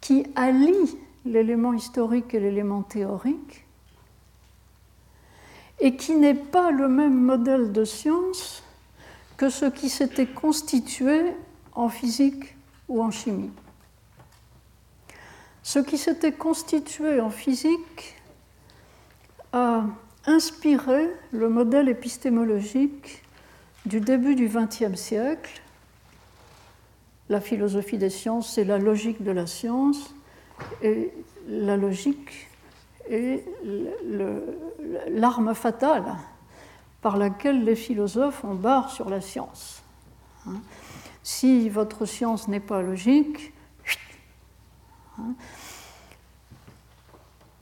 qui 0.00 0.26
allie 0.34 0.96
l'élément 1.24 1.74
historique 1.74 2.34
et 2.34 2.40
l'élément 2.40 2.82
théorique 2.82 3.66
et 5.78 5.96
qui 5.96 6.14
n'est 6.14 6.34
pas 6.34 6.70
le 6.70 6.88
même 6.88 7.14
modèle 7.14 7.72
de 7.72 7.84
science 7.84 8.62
que 9.36 9.48
ce 9.48 9.66
qui 9.66 9.88
s'était 9.88 10.26
constitué 10.26 11.32
en 11.74 11.88
physique 11.88 12.56
ou 12.88 13.02
en 13.02 13.10
chimie. 13.10 13.50
Ce 15.72 15.78
qui 15.78 15.98
s'était 15.98 16.32
constitué 16.32 17.20
en 17.20 17.30
physique 17.30 18.16
a 19.52 19.84
inspiré 20.26 21.08
le 21.30 21.48
modèle 21.48 21.88
épistémologique 21.88 23.22
du 23.86 24.00
début 24.00 24.34
du 24.34 24.48
XXe 24.48 24.96
siècle. 24.96 25.62
La 27.28 27.40
philosophie 27.40 27.98
des 27.98 28.10
sciences, 28.10 28.52
c'est 28.52 28.64
la 28.64 28.78
logique 28.78 29.22
de 29.22 29.30
la 29.30 29.46
science, 29.46 30.12
et 30.82 31.12
la 31.46 31.76
logique 31.76 32.48
est 33.08 33.44
l'arme 35.08 35.54
fatale 35.54 36.16
par 37.00 37.16
laquelle 37.16 37.62
les 37.62 37.76
philosophes 37.76 38.42
ont 38.42 38.56
barre 38.56 38.90
sur 38.90 39.08
la 39.08 39.20
science. 39.20 39.84
Si 41.22 41.68
votre 41.68 42.06
science 42.06 42.48
n'est 42.48 42.58
pas 42.58 42.82
logique, 42.82 43.52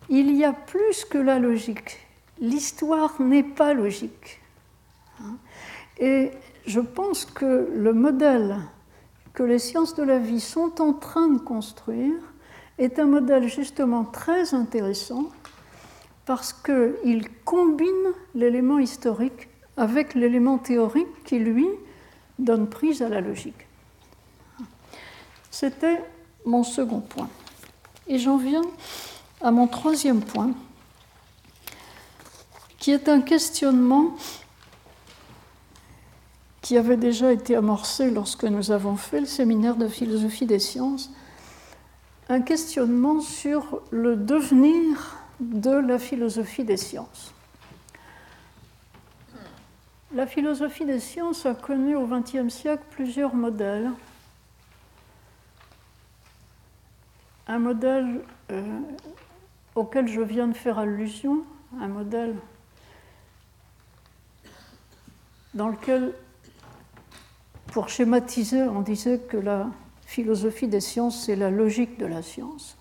il 0.09 0.35
y 0.37 0.45
a 0.45 0.53
plus 0.53 1.05
que 1.05 1.19
la 1.19 1.39
logique. 1.39 1.99
L'histoire 2.41 3.21
n'est 3.21 3.43
pas 3.43 3.75
logique. 3.75 4.41
Hein. 5.21 5.37
Et 5.99 6.31
je 6.67 6.81
pense 6.81 7.25
que 7.25 7.69
le 7.75 7.93
modèle 7.93 8.59
que 9.35 9.43
les 9.43 9.59
sciences 9.59 9.95
de 9.95 10.03
la 10.03 10.19
vie 10.19 10.41
sont 10.41 10.81
en 10.81 10.93
train 10.93 11.29
de 11.29 11.39
construire 11.39 12.15
est 12.79 12.99
un 12.99 13.07
modèle 13.07 13.49
justement 13.49 14.05
très 14.05 14.55
intéressant 14.55 15.27
parce 16.27 16.53
qu'il 16.53 17.29
combine 17.45 18.13
l'élément 18.35 18.79
historique 18.79 19.49
avec 19.77 20.15
l'élément 20.15 20.59
théorique 20.59 21.25
qui, 21.25 21.39
lui, 21.39 21.69
donne 22.39 22.69
prise 22.69 23.01
à 23.01 23.09
la 23.09 23.21
logique. 23.21 23.67
C'était 25.51 26.03
mon 26.45 26.63
second 26.65 27.01
point. 27.01 27.29
Et 28.09 28.19
j'en 28.19 28.37
viens 28.37 28.63
à 29.41 29.51
mon 29.51 29.67
troisième 29.67 30.21
point, 30.21 30.53
qui 32.79 32.91
est 32.91 33.09
un 33.09 33.21
questionnement 33.21 34.17
qui 36.63 36.77
avait 36.77 36.97
déjà 36.97 37.33
été 37.33 37.55
amorcé 37.55 38.11
lorsque 38.11 38.45
nous 38.45 38.71
avons 38.71 38.97
fait 38.97 39.21
le 39.21 39.27
séminaire 39.27 39.77
de 39.77 39.89
philosophie 39.89 40.47
des 40.47 40.59
sciences, 40.59 41.11
un 42.29 42.41
questionnement 42.41 43.21
sur 43.21 43.81
le 43.91 44.17
devenir 44.17 45.19
de 45.41 45.71
la 45.71 45.99
philosophie 45.99 46.65
des 46.65 46.77
sciences. 46.77 47.33
La 50.15 50.27
philosophie 50.27 50.85
des 50.85 51.01
sciences 51.01 51.47
a 51.47 51.55
connu 51.55 51.95
au 51.95 52.07
XXe 52.07 52.53
siècle 52.53 52.83
plusieurs 52.91 53.35
modèles. 53.35 53.91
Un 57.49 57.59
modèle 57.59 58.21
euh, 58.51 58.81
auquel 59.75 60.07
je 60.07 60.21
viens 60.21 60.49
de 60.49 60.57
faire 60.57 60.79
allusion, 60.79 61.45
un 61.81 61.89
modèle 61.89 62.37
dans 65.55 65.69
lequel, 65.69 66.15
pour 67.73 67.89
schématiser, 67.89 68.63
on 68.63 68.83
disait 68.83 69.19
que 69.19 69.37
la 69.37 69.67
philosophie 70.05 70.69
des 70.69 70.81
sciences, 70.81 71.25
c'est 71.25 71.37
la 71.37 71.51
logique 71.51 71.99
de 71.99 72.07
la 72.07 72.23
science. 72.23 72.77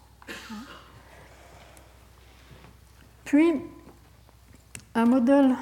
Puis, 3.26 3.62
un 4.96 5.06
modèle 5.06 5.56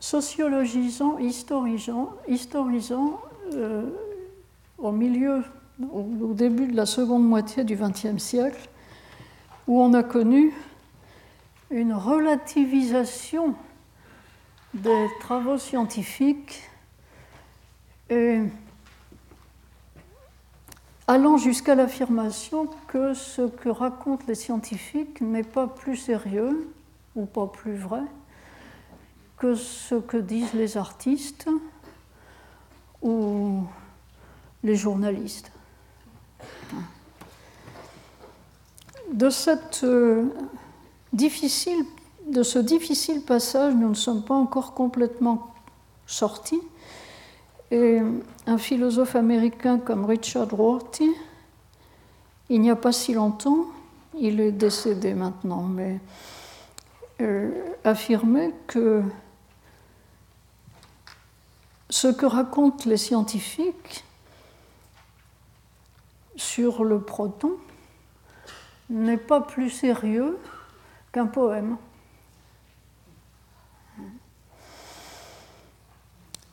sociologisant, 0.00 1.18
historisant, 1.18 2.10
historisant 2.26 3.20
euh, 3.52 3.90
au 4.78 4.90
milieu, 4.90 5.44
au, 5.92 6.32
début 6.34 6.66
de 6.66 6.76
la 6.76 6.86
seconde 6.86 7.26
moitié 7.26 7.64
du 7.64 7.76
XXe 7.76 8.18
siècle, 8.18 8.68
où 9.66 9.80
on 9.80 9.94
a 9.94 10.02
connu 10.02 10.52
une 11.70 11.94
relativisation 11.94 13.54
des 14.74 15.08
travaux 15.20 15.58
scientifiques 15.58 16.62
allant 21.06 21.36
jusqu'à 21.36 21.74
l'affirmation 21.74 22.68
que 22.88 23.14
ce 23.14 23.42
que 23.42 23.68
racontent 23.68 24.24
les 24.28 24.34
scientifiques 24.34 25.20
n'est 25.20 25.42
pas 25.42 25.66
plus 25.66 25.96
sérieux 25.96 26.72
ou 27.16 27.26
pas 27.26 27.46
plus 27.46 27.76
vrai 27.76 28.02
que 29.36 29.54
ce 29.54 29.96
que 29.96 30.16
disent 30.16 30.54
les 30.54 30.76
artistes 30.76 31.48
ou 33.02 33.64
les 34.62 34.76
journalistes. 34.76 35.51
Euh, 39.84 40.24
de 42.26 42.42
ce 42.42 42.58
difficile 42.58 43.22
passage, 43.22 43.74
nous 43.74 43.88
ne 43.88 43.94
sommes 43.94 44.22
pas 44.22 44.34
encore 44.34 44.74
complètement 44.74 45.52
sortis. 46.06 46.60
Un 47.72 48.58
philosophe 48.58 49.16
américain 49.16 49.78
comme 49.78 50.04
Richard 50.04 50.50
Rorty, 50.50 51.08
il 52.50 52.60
n'y 52.60 52.70
a 52.70 52.76
pas 52.76 52.92
si 52.92 53.14
longtemps, 53.14 53.66
il 54.18 54.40
est 54.40 54.52
décédé 54.52 55.14
maintenant, 55.14 55.62
mais 55.62 56.00
euh, 57.20 57.50
affirmait 57.84 58.52
que 58.66 59.02
ce 61.88 62.08
que 62.08 62.26
racontent 62.26 62.88
les 62.88 62.96
scientifiques 62.96 64.04
sur 66.42 66.84
le 66.84 67.00
proton 67.00 67.56
n'est 68.90 69.16
pas 69.16 69.40
plus 69.40 69.70
sérieux 69.70 70.38
qu'un 71.12 71.26
poème. 71.26 71.76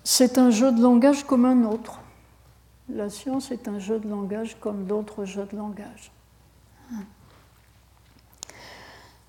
C'est 0.04 0.38
un 0.38 0.49
jeu 0.52 0.71
de 0.71 0.82
langage 0.82 1.23
comme 1.25 1.45
un 1.45 1.63
autre. 1.65 1.99
La 2.88 3.10
science 3.10 3.52
est 3.52 3.67
un 3.67 3.80
jeu 3.80 3.99
de 3.99 4.08
langage 4.08 4.58
comme 4.60 4.86
d'autres 4.86 5.25
jeux 5.25 5.47
de 5.52 5.58
langage. 5.58 6.12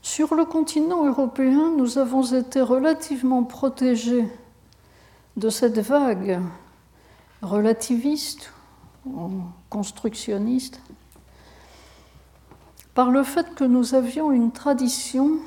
Sur 0.03 0.35
le 0.35 0.45
continent 0.45 1.07
européen, 1.07 1.73
nous 1.77 1.99
avons 1.99 2.23
été 2.23 2.61
relativement 2.61 3.45
protégés 3.45 4.27
de 5.37 5.51
cette 5.51 5.79
vague 5.79 6.41
relativiste 7.43 8.53
constructionniste 9.69 10.81
par 12.95 13.11
le 13.11 13.23
fait 13.23 13.55
que 13.55 13.65
nous 13.65 13.95
avions 13.95 14.33
une 14.33 14.53
tradition 14.53 15.39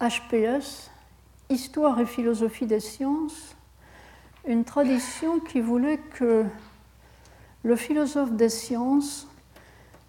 HPS, 0.00 0.90
Histoire 1.50 1.98
et 1.98 2.06
philosophie 2.06 2.66
des 2.66 2.80
sciences, 2.80 3.56
une 4.46 4.64
tradition 4.64 5.40
qui 5.40 5.60
voulait 5.60 5.96
que 5.96 6.44
le 7.62 7.76
philosophe 7.76 8.32
des 8.32 8.50
sciences 8.50 9.26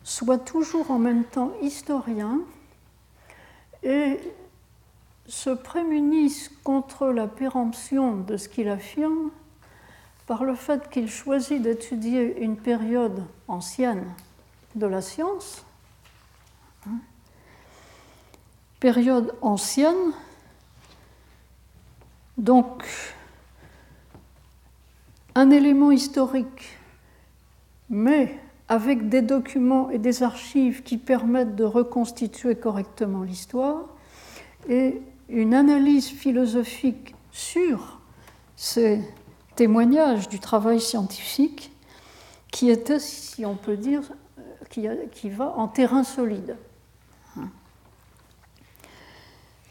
soit 0.03 0.37
toujours 0.37 0.91
en 0.91 0.99
même 0.99 1.23
temps 1.23 1.53
historien 1.61 2.41
et 3.83 4.19
se 5.27 5.49
prémunissent 5.49 6.51
contre 6.63 7.07
la 7.07 7.27
péremption 7.27 8.17
de 8.17 8.35
ce 8.35 8.49
qu'il 8.49 8.67
affirme 8.67 9.31
par 10.29 10.43
le 10.43 10.53
fait 10.53 10.91
qu'il 10.91 11.09
choisit 11.09 11.59
d'étudier 11.59 12.43
une 12.43 12.55
période 12.55 13.23
ancienne 13.47 14.05
de 14.75 14.85
la 14.85 15.01
science, 15.01 15.65
hein, 16.85 16.99
période 18.79 19.33
ancienne, 19.41 20.13
donc 22.37 22.85
un 25.33 25.49
élément 25.49 25.89
historique, 25.89 26.77
mais 27.89 28.39
avec 28.67 29.09
des 29.09 29.23
documents 29.23 29.89
et 29.89 29.97
des 29.97 30.21
archives 30.21 30.83
qui 30.83 30.99
permettent 30.99 31.55
de 31.55 31.63
reconstituer 31.63 32.53
correctement 32.53 33.23
l'histoire, 33.23 33.81
et 34.67 35.01
une 35.27 35.55
analyse 35.55 36.07
philosophique 36.07 37.15
sur 37.31 37.99
ces 38.55 39.01
témoignages 39.59 40.29
du 40.29 40.39
travail 40.39 40.79
scientifique 40.79 41.69
qui 42.49 42.69
était, 42.69 42.97
si 42.97 43.45
on 43.45 43.57
peut 43.57 43.75
dire, 43.75 44.03
qui, 44.69 44.87
qui 45.11 45.29
va 45.29 45.49
en 45.57 45.67
terrain 45.67 46.05
solide. 46.05 46.55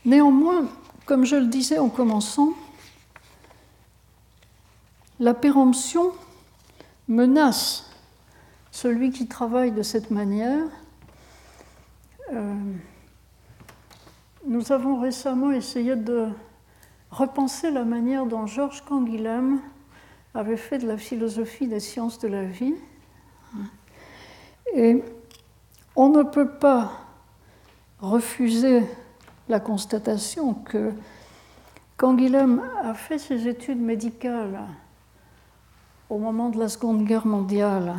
Néanmoins, 0.04 0.68
comme 1.06 1.24
je 1.24 1.36
le 1.36 1.46
disais 1.46 1.78
en 1.78 1.88
commençant, 1.88 2.52
la 5.20 5.32
péremption 5.32 6.12
menace 7.08 7.90
celui 8.70 9.10
qui 9.10 9.26
travaille 9.26 9.72
de 9.72 9.82
cette 9.82 10.10
manière. 10.10 10.66
Euh, 12.34 12.54
nous 14.44 14.70
avons 14.70 15.00
récemment 15.00 15.50
essayé 15.50 15.96
de 15.96 16.28
repenser 17.10 17.70
la 17.70 17.84
manière 17.84 18.26
dont 18.26 18.46
Georges 18.46 18.84
Canguilhem 18.84 19.62
avait 20.38 20.56
fait 20.56 20.78
de 20.78 20.86
la 20.86 20.96
philosophie 20.96 21.66
des 21.66 21.80
sciences 21.80 22.20
de 22.20 22.28
la 22.28 22.44
vie. 22.44 22.74
Et 24.72 25.02
on 25.96 26.10
ne 26.10 26.22
peut 26.22 26.48
pas 26.48 26.92
refuser 27.98 28.84
la 29.48 29.58
constatation 29.58 30.54
que 30.54 30.92
Canguilhem 31.96 32.62
a 32.84 32.94
fait 32.94 33.18
ses 33.18 33.48
études 33.48 33.80
médicales 33.80 34.60
au 36.08 36.18
moment 36.18 36.50
de 36.50 36.58
la 36.60 36.68
Seconde 36.68 37.04
Guerre 37.04 37.26
mondiale, 37.26 37.96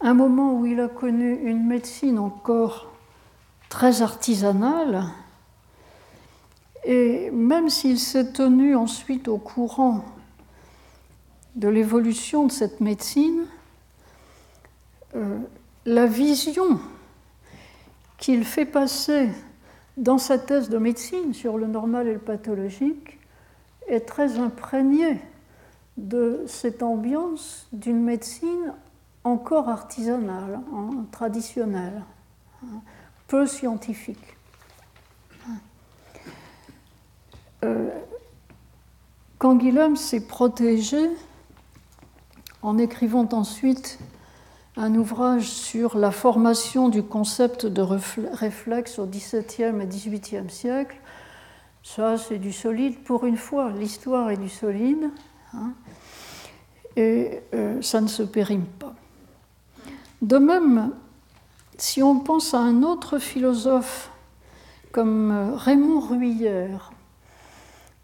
un 0.00 0.14
moment 0.14 0.54
où 0.54 0.64
il 0.64 0.80
a 0.80 0.88
connu 0.88 1.34
une 1.44 1.66
médecine 1.66 2.18
encore 2.18 2.90
très 3.68 4.00
artisanal. 4.00 5.04
Et 6.84 7.30
même 7.30 7.68
s'il 7.68 7.98
s'est 7.98 8.32
tenu 8.32 8.74
ensuite 8.74 9.28
au 9.28 9.36
courant 9.36 10.04
de 11.56 11.68
l'évolution 11.68 12.46
de 12.46 12.52
cette 12.52 12.80
médecine, 12.80 13.46
euh, 15.14 15.38
la 15.84 16.06
vision 16.06 16.80
qu'il 18.18 18.44
fait 18.44 18.64
passer 18.66 19.28
dans 19.96 20.18
sa 20.18 20.38
thèse 20.38 20.68
de 20.68 20.78
médecine 20.78 21.34
sur 21.34 21.58
le 21.58 21.66
normal 21.66 22.08
et 22.08 22.14
le 22.14 22.18
pathologique 22.18 23.18
est 23.88 24.00
très 24.00 24.38
imprégnée 24.38 25.20
de 25.96 26.44
cette 26.46 26.82
ambiance 26.82 27.66
d'une 27.72 28.02
médecine 28.02 28.72
encore 29.24 29.68
artisanale, 29.68 30.60
hein, 30.72 31.04
traditionnelle, 31.10 32.02
hein, 32.62 32.80
peu 33.28 33.46
scientifique. 33.46 34.36
Euh, 37.64 37.90
Canguilhem 39.38 39.96
s'est 39.96 40.26
protégé 40.26 41.10
en 42.62 42.78
écrivant 42.78 43.28
ensuite 43.32 43.98
un 44.76 44.94
ouvrage 44.94 45.48
sur 45.48 45.98
la 45.98 46.10
formation 46.10 46.88
du 46.88 47.02
concept 47.02 47.66
de 47.66 47.82
réflexe 47.82 48.98
au 48.98 49.06
XVIIe 49.06 49.80
et 49.82 49.86
XVIIIe 49.86 50.48
siècle. 50.48 50.96
Ça, 51.82 52.16
c'est 52.16 52.38
du 52.38 52.52
solide 52.52 52.98
pour 53.04 53.26
une 53.26 53.36
fois. 53.36 53.70
L'histoire 53.70 54.30
est 54.30 54.36
du 54.36 54.48
solide. 54.48 55.10
Hein, 55.52 55.72
et 56.96 57.40
euh, 57.54 57.82
ça 57.82 58.00
ne 58.00 58.06
se 58.06 58.22
périme 58.22 58.64
pas. 58.64 58.94
De 60.22 60.38
même, 60.38 60.92
si 61.76 62.02
on 62.02 62.20
pense 62.20 62.54
à 62.54 62.58
un 62.58 62.82
autre 62.82 63.18
philosophe 63.18 64.10
comme 64.92 65.30
euh, 65.30 65.56
Raymond 65.56 66.00
Ruyère, 66.00 66.92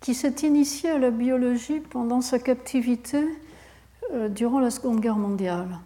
qui 0.00 0.14
s'est 0.14 0.34
initié 0.42 0.90
à 0.90 0.98
la 0.98 1.10
biologie 1.10 1.80
pendant 1.80 2.20
sa 2.20 2.38
captivité 2.38 3.24
durant 4.30 4.60
la 4.60 4.70
Seconde 4.70 5.00
Guerre 5.00 5.16
mondiale. 5.16 5.78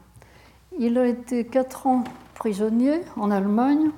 Il 0.79 0.97
a 0.97 1.07
été 1.07 1.45
quatre 1.45 1.87
ans 1.87 2.05
prisonnier 2.35 3.01
en 3.17 3.31
Allemagne 3.31 3.91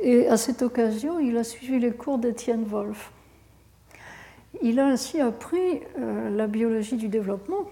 et 0.00 0.28
à 0.28 0.36
cette 0.36 0.62
occasion, 0.62 1.18
il 1.18 1.36
a 1.36 1.44
suivi 1.44 1.78
les 1.78 1.92
cours 1.92 2.18
d'Étienne 2.18 2.64
Wolff. 2.64 3.10
Il 4.62 4.78
a 4.80 4.86
ainsi 4.86 5.20
appris 5.20 5.80
euh, 5.98 6.30
la 6.30 6.46
biologie 6.46 6.96
du 6.96 7.08
développement 7.08 7.64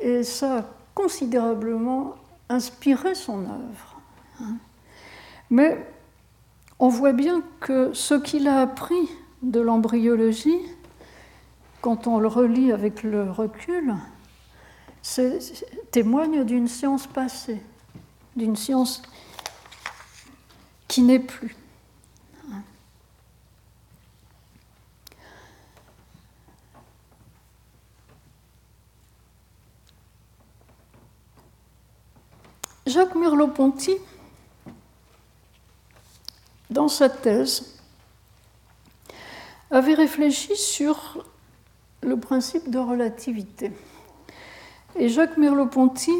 et 0.00 0.22
ça 0.22 0.58
a 0.58 0.64
considérablement 0.94 2.14
inspiré 2.48 3.14
son 3.14 3.40
œuvre. 3.44 4.00
Hein. 4.40 4.56
Mais 5.50 5.86
on 6.78 6.88
voit 6.88 7.12
bien 7.12 7.42
que 7.60 7.92
ce 7.92 8.14
qu'il 8.14 8.48
a 8.48 8.60
appris 8.60 9.10
de 9.42 9.60
l'embryologie, 9.60 10.60
quand 11.82 12.06
on 12.06 12.18
le 12.18 12.28
relit 12.28 12.72
avec 12.72 13.02
le 13.02 13.30
recul, 13.30 13.94
témoigne 15.90 16.44
d'une 16.44 16.68
science 16.68 17.06
passée, 17.06 17.60
d'une 18.34 18.56
science 18.56 19.02
qui 20.88 21.02
n'est 21.02 21.20
plus. 21.20 21.54
Jacques 32.86 33.16
Merleau-Ponty, 33.16 33.96
dans 36.70 36.88
sa 36.88 37.08
thèse, 37.08 37.74
avait 39.70 39.94
réfléchi 39.94 40.56
sur 40.56 41.24
le 42.00 42.18
principe 42.18 42.70
de 42.70 42.78
relativité. 42.78 43.72
Et 44.98 45.10
Jacques 45.10 45.36
Merleau-Ponty, 45.36 46.14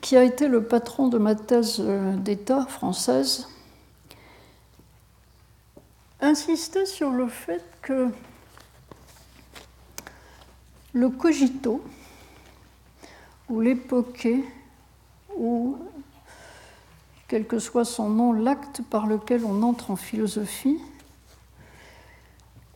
qui 0.00 0.16
a 0.16 0.24
été 0.24 0.48
le 0.48 0.64
patron 0.64 1.08
de 1.08 1.18
ma 1.18 1.34
thèse 1.34 1.76
euh, 1.80 2.16
d'État 2.16 2.64
française, 2.64 3.46
insistait 6.22 6.86
sur 6.86 7.10
le 7.10 7.28
fait 7.28 7.62
que 7.82 8.08
le 10.94 11.10
cogito, 11.10 11.84
ou 13.50 13.60
l'époqué, 13.60 14.42
ou 15.36 15.76
quel 17.28 17.46
que 17.46 17.58
soit 17.58 17.84
son 17.84 18.08
nom, 18.08 18.32
l'acte 18.32 18.80
par 18.88 19.06
lequel 19.06 19.44
on 19.44 19.62
entre 19.62 19.90
en 19.90 19.96
philosophie, 19.96 20.80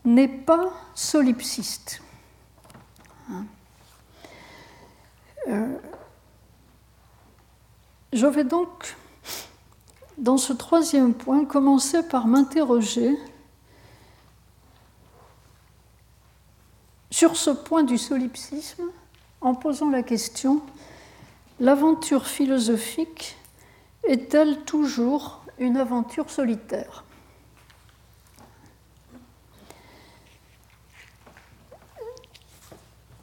n'est 0.04 0.28
pas 0.28 0.70
solipsiste. 0.94 2.02
Hein. 3.30 3.46
Je 8.12 8.26
vais 8.26 8.44
donc, 8.44 8.96
dans 10.18 10.36
ce 10.36 10.52
troisième 10.52 11.14
point, 11.14 11.44
commencer 11.44 12.02
par 12.02 12.26
m'interroger 12.26 13.16
sur 17.10 17.36
ce 17.36 17.50
point 17.50 17.82
du 17.82 17.98
solipsisme 17.98 18.84
en 19.40 19.54
posant 19.54 19.90
la 19.90 20.02
question, 20.02 20.62
l'aventure 21.58 22.26
philosophique 22.26 23.36
est-elle 24.04 24.64
toujours 24.64 25.42
une 25.58 25.76
aventure 25.76 26.30
solitaire? 26.30 27.04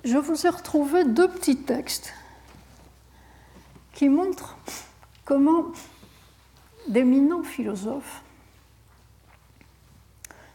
Je 0.04 0.18
vous 0.18 0.46
ai 0.46 0.50
retrouvé 0.50 1.04
deux 1.04 1.28
petits 1.28 1.58
textes 1.58 2.14
qui 3.98 4.10
montrent 4.10 4.56
comment 5.26 5.72
d'éminents 6.88 7.42
philosophes 7.42 8.22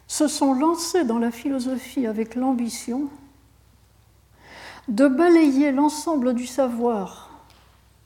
se 0.07 0.29
sont 0.29 0.55
lancés 0.55 1.03
dans 1.05 1.19
la 1.19 1.33
philosophie 1.33 2.07
avec 2.07 2.37
l'ambition 2.37 3.09
de 4.87 5.09
balayer 5.09 5.73
l'ensemble 5.73 6.35
du 6.35 6.47
savoir 6.47 7.31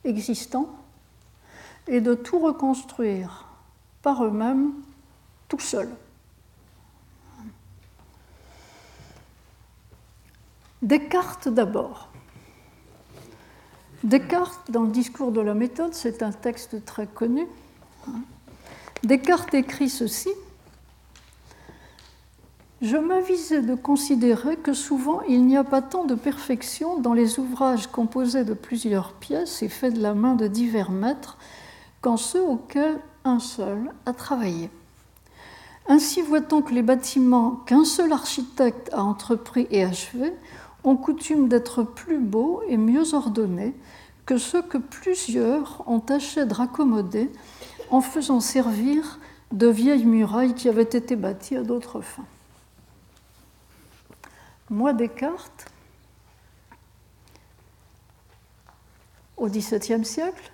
existant 0.04 0.70
et 1.86 2.00
de 2.00 2.14
tout 2.14 2.38
reconstruire 2.38 3.44
par 4.00 4.24
eux-mêmes 4.24 4.72
tout 5.48 5.60
seuls. 5.60 5.94
Descartes 10.80 11.48
d'abord. 11.48 12.08
Descartes, 14.06 14.70
dans 14.70 14.82
le 14.82 14.90
discours 14.90 15.32
de 15.32 15.40
la 15.40 15.52
méthode, 15.52 15.92
c'est 15.92 16.22
un 16.22 16.30
texte 16.30 16.84
très 16.84 17.08
connu. 17.08 17.44
Descartes 19.02 19.52
écrit 19.52 19.88
ceci. 19.88 20.30
Je 22.80 22.96
m'avisais 22.96 23.62
de 23.62 23.74
considérer 23.74 24.58
que 24.58 24.74
souvent 24.74 25.22
il 25.22 25.44
n'y 25.44 25.56
a 25.56 25.64
pas 25.64 25.82
tant 25.82 26.04
de 26.04 26.14
perfection 26.14 27.00
dans 27.00 27.14
les 27.14 27.40
ouvrages 27.40 27.88
composés 27.88 28.44
de 28.44 28.54
plusieurs 28.54 29.12
pièces 29.12 29.64
et 29.64 29.68
faits 29.68 29.94
de 29.94 30.02
la 30.02 30.14
main 30.14 30.36
de 30.36 30.46
divers 30.46 30.92
maîtres 30.92 31.36
qu'en 32.00 32.16
ceux 32.16 32.44
auxquels 32.44 33.00
un 33.24 33.40
seul 33.40 33.90
a 34.04 34.12
travaillé. 34.12 34.70
Ainsi 35.88 36.22
voit-on 36.22 36.62
que 36.62 36.72
les 36.72 36.82
bâtiments 36.82 37.56
qu'un 37.66 37.84
seul 37.84 38.12
architecte 38.12 38.88
a 38.92 39.02
entrepris 39.02 39.66
et 39.72 39.82
achevés 39.82 40.34
ont 40.86 40.96
coutume 40.96 41.48
d'être 41.48 41.82
plus 41.82 42.20
beaux 42.20 42.62
et 42.68 42.76
mieux 42.76 43.12
ordonnés 43.12 43.74
que 44.24 44.38
ceux 44.38 44.62
que 44.62 44.78
plusieurs 44.78 45.86
ont 45.88 46.00
tâché 46.00 46.46
de 46.46 46.54
raccommoder 46.54 47.30
en 47.90 48.00
faisant 48.00 48.40
servir 48.40 49.18
de 49.52 49.66
vieilles 49.66 50.06
murailles 50.06 50.54
qui 50.54 50.68
avaient 50.68 50.82
été 50.82 51.16
bâties 51.16 51.56
à 51.56 51.62
d'autres 51.62 52.00
fins. 52.00 52.24
Moi, 54.70 54.92
Descartes, 54.92 55.66
au 59.36 59.48
XVIIe 59.48 60.04
siècle, 60.04 60.52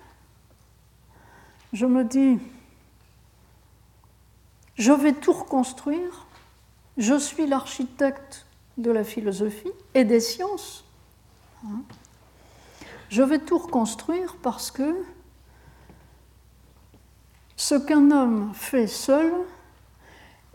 je 1.73 1.85
me 1.85 2.03
dis, 2.03 2.39
je 4.75 4.91
vais 4.91 5.13
tout 5.13 5.33
reconstruire, 5.33 6.25
je 6.97 7.17
suis 7.17 7.47
l'architecte 7.47 8.45
de 8.77 8.91
la 8.91 9.03
philosophie 9.03 9.71
et 9.93 10.03
des 10.03 10.19
sciences. 10.19 10.83
Hein. 11.65 11.81
Je 13.09 13.21
vais 13.21 13.39
tout 13.39 13.57
reconstruire 13.57 14.35
parce 14.41 14.71
que 14.71 14.95
ce 17.55 17.75
qu'un 17.75 18.11
homme 18.11 18.51
fait 18.53 18.87
seul 18.87 19.31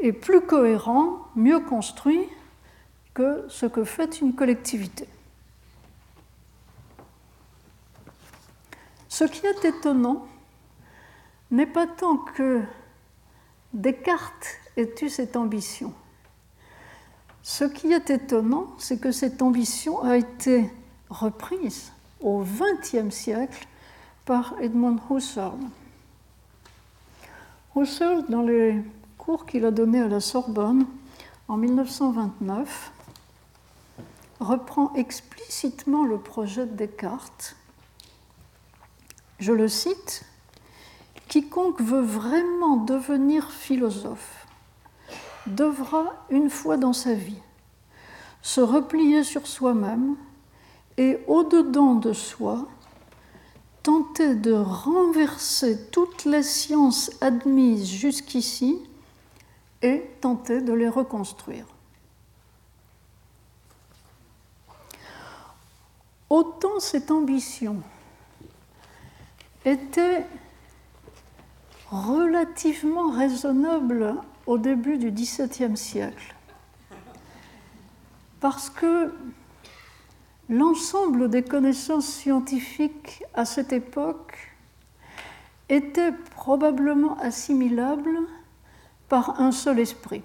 est 0.01 0.13
plus 0.13 0.41
cohérent, 0.41 1.29
mieux 1.37 1.61
construit 1.61 2.29
que 3.15 3.45
ce 3.49 3.67
que 3.67 3.85
fait 3.85 4.21
une 4.21 4.35
collectivité. 4.35 5.09
Ce 9.09 9.25
qui 9.25 9.47
est 9.47 9.65
étonnant 9.65 10.27
n'est 11.51 11.67
pas 11.67 11.87
tant 11.87 12.19
que 12.19 12.63
Descartes 13.73 14.47
ait 14.77 14.95
eu 15.03 15.09
cette 15.09 15.37
ambition, 15.37 15.93
Ce 17.51 17.65
qui 17.65 17.93
est 17.95 18.11
étonnant, 18.11 18.67
c'est 18.77 19.01
que 19.01 19.11
cette 19.11 19.41
ambition 19.41 20.03
a 20.03 20.19
été 20.19 20.71
reprise 21.09 21.93
au 22.21 22.45
XXe 22.45 23.09
siècle 23.09 23.67
par 24.27 24.53
Edmund 24.61 25.01
Husserl. 25.11 25.57
Husserl, 27.75 28.27
dans 28.29 28.43
les 28.43 28.77
cours 29.17 29.47
qu'il 29.47 29.65
a 29.65 29.71
donnés 29.71 30.03
à 30.03 30.09
la 30.09 30.21
Sorbonne 30.21 30.85
en 31.49 31.57
1929, 31.57 32.93
reprend 34.41 34.93
explicitement 34.95 36.05
le 36.05 36.19
projet 36.19 36.67
de 36.67 36.77
Descartes. 36.77 37.57
Je 39.39 39.53
le 39.53 39.69
cite, 39.69 40.23
Quiconque 41.29 41.81
veut 41.81 42.03
vraiment 42.03 42.77
devenir 42.77 43.51
philosophe 43.51 44.38
devra, 45.49 46.27
une 46.31 46.51
fois 46.51 46.77
dans 46.77 46.93
sa 46.93 47.15
vie, 47.15 47.41
se 48.43 48.61
replier 48.61 49.25
sur 49.25 49.47
soi-même 49.47 50.17
et 50.97 51.19
au-dedans 51.27 51.95
de 51.95 52.13
soi, 52.13 52.69
tenter 53.83 54.35
de 54.35 54.53
renverser 54.53 55.89
toutes 55.91 56.25
les 56.25 56.43
sciences 56.43 57.11
admises 57.21 57.89
jusqu'ici 57.89 58.79
et 59.83 60.11
tenter 60.21 60.61
de 60.61 60.73
les 60.73 60.89
reconstruire. 60.89 61.67
Autant 66.31 66.79
cette 66.81 67.11
ambition 67.11 67.77
était 69.65 70.27
relativement 71.91 73.11
raisonnable 73.11 74.17
au 74.49 74.57
début 74.57 74.97
du 74.97 75.11
XVIIe 75.13 75.77
siècle, 75.77 76.35
parce 78.41 78.71
que 78.71 79.13
l'ensemble 80.49 81.29
des 81.29 81.43
connaissances 81.43 82.07
scientifiques 82.07 83.23
à 83.35 83.45
cette 83.45 83.75
époque 83.75 84.39
était 85.69 86.13
probablement 86.35 87.19
assimilable 87.19 88.09
par 89.11 89.39
un 89.39 89.53
seul 89.53 89.81
esprit. 89.81 90.23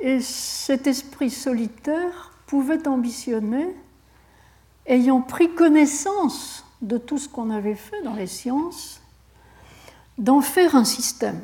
Et 0.00 0.20
cet 0.20 0.86
esprit 0.86 1.30
solitaire 1.30 2.32
pouvait 2.46 2.86
ambitionner, 2.86 3.74
ayant 4.84 5.22
pris 5.22 5.54
connaissance 5.54 6.66
de 6.82 6.98
tout 6.98 7.16
ce 7.16 7.30
qu'on 7.30 7.48
avait 7.48 7.76
fait 7.76 8.02
dans 8.02 8.14
les 8.14 8.26
sciences, 8.26 9.00
d'en 10.18 10.42
faire 10.42 10.76
un 10.76 10.84
système. 10.84 11.40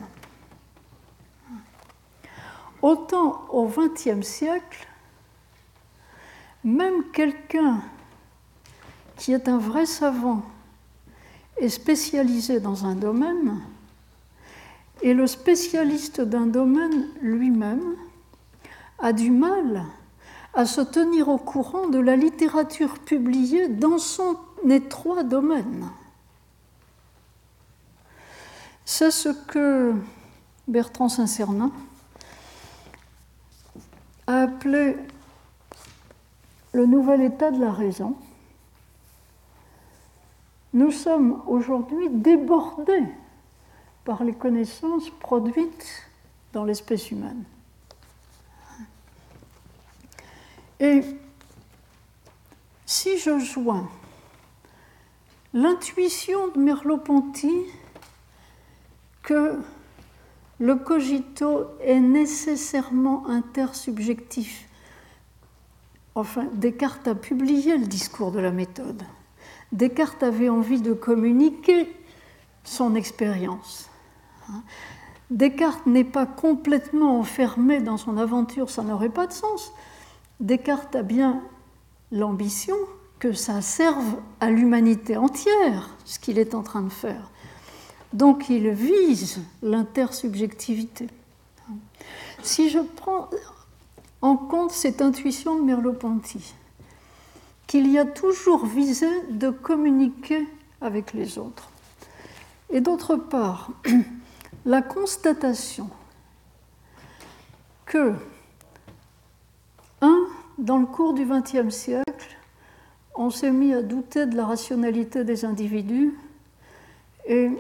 Autant 2.85 3.47
au 3.49 3.67
XXe 3.67 4.21
siècle, 4.21 4.87
même 6.65 7.05
quelqu'un 7.15 7.81
qui 9.17 9.33
est 9.33 9.49
un 9.49 9.57
vrai 9.57 9.87
savant 9.87 10.43
et 11.57 11.71
spécialisé 11.71 12.61
dans 12.61 12.85
un 12.85 12.95
domaine, 12.95 13.59
et 15.01 15.15
le 15.15 15.27
spécialiste 15.27 16.21
d'un 16.21 16.45
domaine 16.45 17.09
lui-même 17.23 17.97
a 18.99 19.15
du 19.15 19.31
mal 19.31 19.87
à 20.53 20.67
se 20.67 20.83
tenir 20.83 21.29
au 21.29 21.39
courant 21.39 21.89
de 21.89 21.99
la 21.99 22.17
littérature 22.17 22.99
publiée 22.99 23.69
dans 23.69 23.97
son 23.97 24.37
étroit 24.69 25.23
domaine. 25.23 25.89
C'est 28.85 29.11
ce 29.11 29.31
que 29.31 29.95
Bertrand 30.69 31.09
Saint-Cernin 31.09 31.73
a 34.27 34.43
appelé 34.43 34.97
le 36.73 36.87
nouvel 36.87 37.23
état 37.23 37.51
de 37.51 37.61
la 37.61 37.73
raison. 37.73 38.17
Nous 40.73 40.91
sommes 40.91 41.43
aujourd'hui 41.47 42.09
débordés 42.11 43.07
par 44.05 44.25
les 44.25 44.35
connaissances 44.35 45.11
produites 45.11 46.09
dans 46.53 46.65
l'espèce 46.65 47.11
humaine. 47.11 47.45
Et 50.81 51.03
si 52.87 53.19
je 53.19 53.39
joins 53.39 53.89
l'intuition 55.53 56.49
de 56.49 56.59
Merleau-Ponty 56.59 57.53
que 59.23 59.61
le 60.61 60.77
cogito 60.77 61.67
est 61.81 62.01
nécessairement 62.01 63.27
intersubjectif. 63.29 64.69
Enfin, 66.15 66.47
Descartes 66.55 67.09
a 67.09 67.15
publié 67.15 67.77
le 67.77 67.87
discours 67.87 68.31
de 68.31 68.39
la 68.39 68.53
méthode. 68.53 69.03
Descartes 69.73 70.23
avait 70.23 70.49
envie 70.49 70.81
de 70.81 70.93
communiquer 70.93 71.93
son 72.63 72.95
expérience. 72.95 73.91
Descartes 75.31 75.87
n'est 75.87 76.05
pas 76.05 76.27
complètement 76.27 77.19
enfermé 77.19 77.81
dans 77.81 77.97
son 77.97 78.17
aventure, 78.19 78.71
ça 78.71 78.83
n'aurait 78.83 79.09
pas 79.09 79.27
de 79.27 79.33
sens. 79.33 79.73
Descartes 80.39 80.95
a 80.95 81.03
bien 81.03 81.43
l'ambition 82.13 82.77
que 83.19 83.33
ça 83.33 83.61
serve 83.63 84.17
à 84.41 84.51
l'humanité 84.51 85.17
entière, 85.17 85.91
ce 86.05 86.19
qu'il 86.19 86.39
est 86.39 86.55
en 86.55 86.63
train 86.63 86.83
de 86.83 86.91
faire. 86.91 87.31
Donc 88.15 88.49
il 88.49 88.71
vise 88.71 89.41
l'intersubjectivité. 89.61 91.09
Si 92.45 92.71
je 92.71 92.79
prends 92.79 93.29
en 94.23 94.37
compte 94.37 94.71
cette 94.71 95.03
intuition 95.03 95.59
de 95.59 95.63
Merleau-Ponty, 95.63 96.55
qu'il 97.67 97.91
y 97.91 97.99
a 97.99 98.05
toujours 98.05 98.67
visé 98.67 99.09
de 99.31 99.51
communiquer 99.51 100.47
avec 100.81 101.13
les 101.13 101.39
autres, 101.39 101.71
et 102.71 102.81
d'autre 102.81 103.17
part, 103.17 103.71
la 104.65 104.81
constatation 104.81 105.91
que, 107.85 108.15
un, 110.03 110.27
dans 110.59 110.79
le 110.79 110.87
cours 110.87 111.15
du 111.15 111.27
XXe 111.27 111.75
siècle, 111.75 112.37
on 113.17 113.31
s'est 113.31 113.51
mis 113.51 113.75
à 113.75 113.83
douter 113.83 114.27
de 114.27 114.37
la 114.37 114.47
rationalité 114.47 115.25
des 115.25 115.45
individus 115.45 116.15
et 117.27 117.51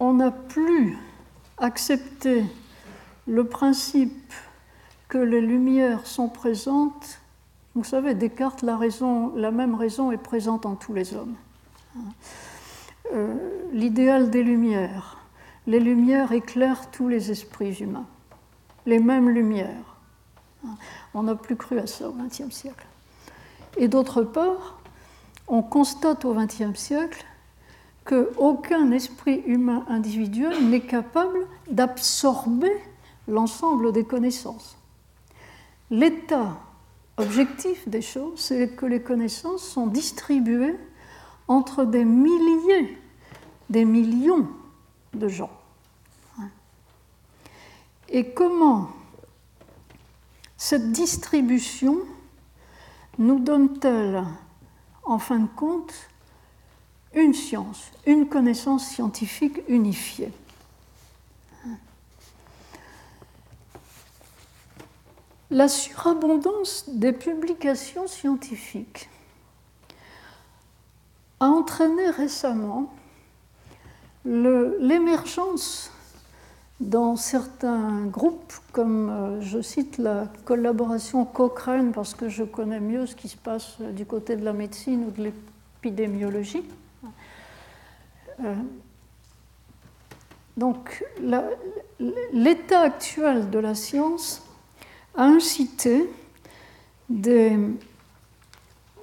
on 0.00 0.14
n'a 0.14 0.30
plus 0.30 0.96
accepté 1.58 2.44
le 3.26 3.44
principe 3.44 4.32
que 5.08 5.18
les 5.18 5.42
lumières 5.42 6.06
sont 6.06 6.28
présentes. 6.28 7.20
Vous 7.74 7.84
savez, 7.84 8.14
Descartes, 8.14 8.62
la, 8.62 9.50
même 9.50 9.74
raison 9.74 10.10
est 10.10 10.16
présente 10.16 10.66
en 10.66 10.74
tous 10.74 10.94
les 10.94 11.14
hommes. 11.14 11.36
Euh, 13.12 13.34
l'idéal 13.72 14.30
des 14.30 14.42
lumières. 14.42 15.18
Les 15.66 15.80
lumières 15.80 16.32
éclairent 16.32 16.90
tous 16.90 17.08
les 17.08 17.30
esprits 17.30 17.74
humains. 17.74 18.06
Les 18.86 18.98
mêmes 18.98 19.28
lumières. 19.28 19.96
On 21.12 21.24
n'a 21.24 21.34
plus 21.34 21.56
cru 21.56 21.78
à 21.78 21.86
ça 21.86 22.08
au 22.08 22.12
XXe 22.12 22.50
siècle. 22.50 22.86
Et 23.76 23.88
d'autre 23.88 24.22
part, 24.22 24.78
on 25.46 25.62
constate 25.62 26.24
au 26.24 26.34
XXe 26.34 26.78
siècle 26.78 27.24
qu'aucun 28.10 28.90
esprit 28.90 29.40
humain 29.46 29.84
individuel 29.88 30.68
n'est 30.68 30.80
capable 30.80 31.46
d'absorber 31.70 32.72
l'ensemble 33.28 33.92
des 33.92 34.02
connaissances. 34.04 34.76
L'état 35.90 36.56
objectif 37.18 37.88
des 37.88 38.02
choses, 38.02 38.40
c'est 38.40 38.74
que 38.74 38.86
les 38.86 39.00
connaissances 39.00 39.62
sont 39.62 39.86
distribuées 39.86 40.74
entre 41.46 41.84
des 41.84 42.04
milliers, 42.04 42.98
des 43.68 43.84
millions 43.84 44.48
de 45.14 45.28
gens. 45.28 45.50
Et 48.08 48.32
comment 48.32 48.88
cette 50.56 50.90
distribution 50.90 51.98
nous 53.18 53.38
donne-t-elle, 53.38 54.24
en 55.04 55.18
fin 55.20 55.38
de 55.38 55.48
compte, 55.54 55.94
une 57.14 57.34
science, 57.34 57.90
une 58.06 58.28
connaissance 58.28 58.86
scientifique 58.86 59.60
unifiée. 59.68 60.32
La 65.50 65.66
surabondance 65.66 66.84
des 66.88 67.12
publications 67.12 68.06
scientifiques 68.06 69.08
a 71.40 71.46
entraîné 71.46 72.08
récemment 72.10 72.92
l'émergence 74.24 75.90
dans 76.80 77.16
certains 77.16 78.06
groupes, 78.06 78.54
comme 78.72 79.10
euh, 79.10 79.40
je 79.42 79.60
cite 79.60 79.98
la 79.98 80.28
collaboration 80.44 81.26
Cochrane, 81.26 81.92
parce 81.92 82.14
que 82.14 82.28
je 82.28 82.42
connais 82.42 82.80
mieux 82.80 83.06
ce 83.06 83.14
qui 83.14 83.28
se 83.28 83.36
passe 83.36 83.80
du 83.80 84.06
côté 84.06 84.36
de 84.36 84.44
la 84.44 84.54
médecine 84.54 85.04
ou 85.04 85.10
de 85.10 85.24
l'épidémiologie, 85.24 86.62
euh, 86.62 86.79
Donc 90.56 91.04
l'état 92.32 92.80
actuel 92.80 93.50
de 93.50 93.58
la 93.58 93.74
science 93.74 94.42
a 95.16 95.24
incité 95.24 96.08
des 97.08 97.56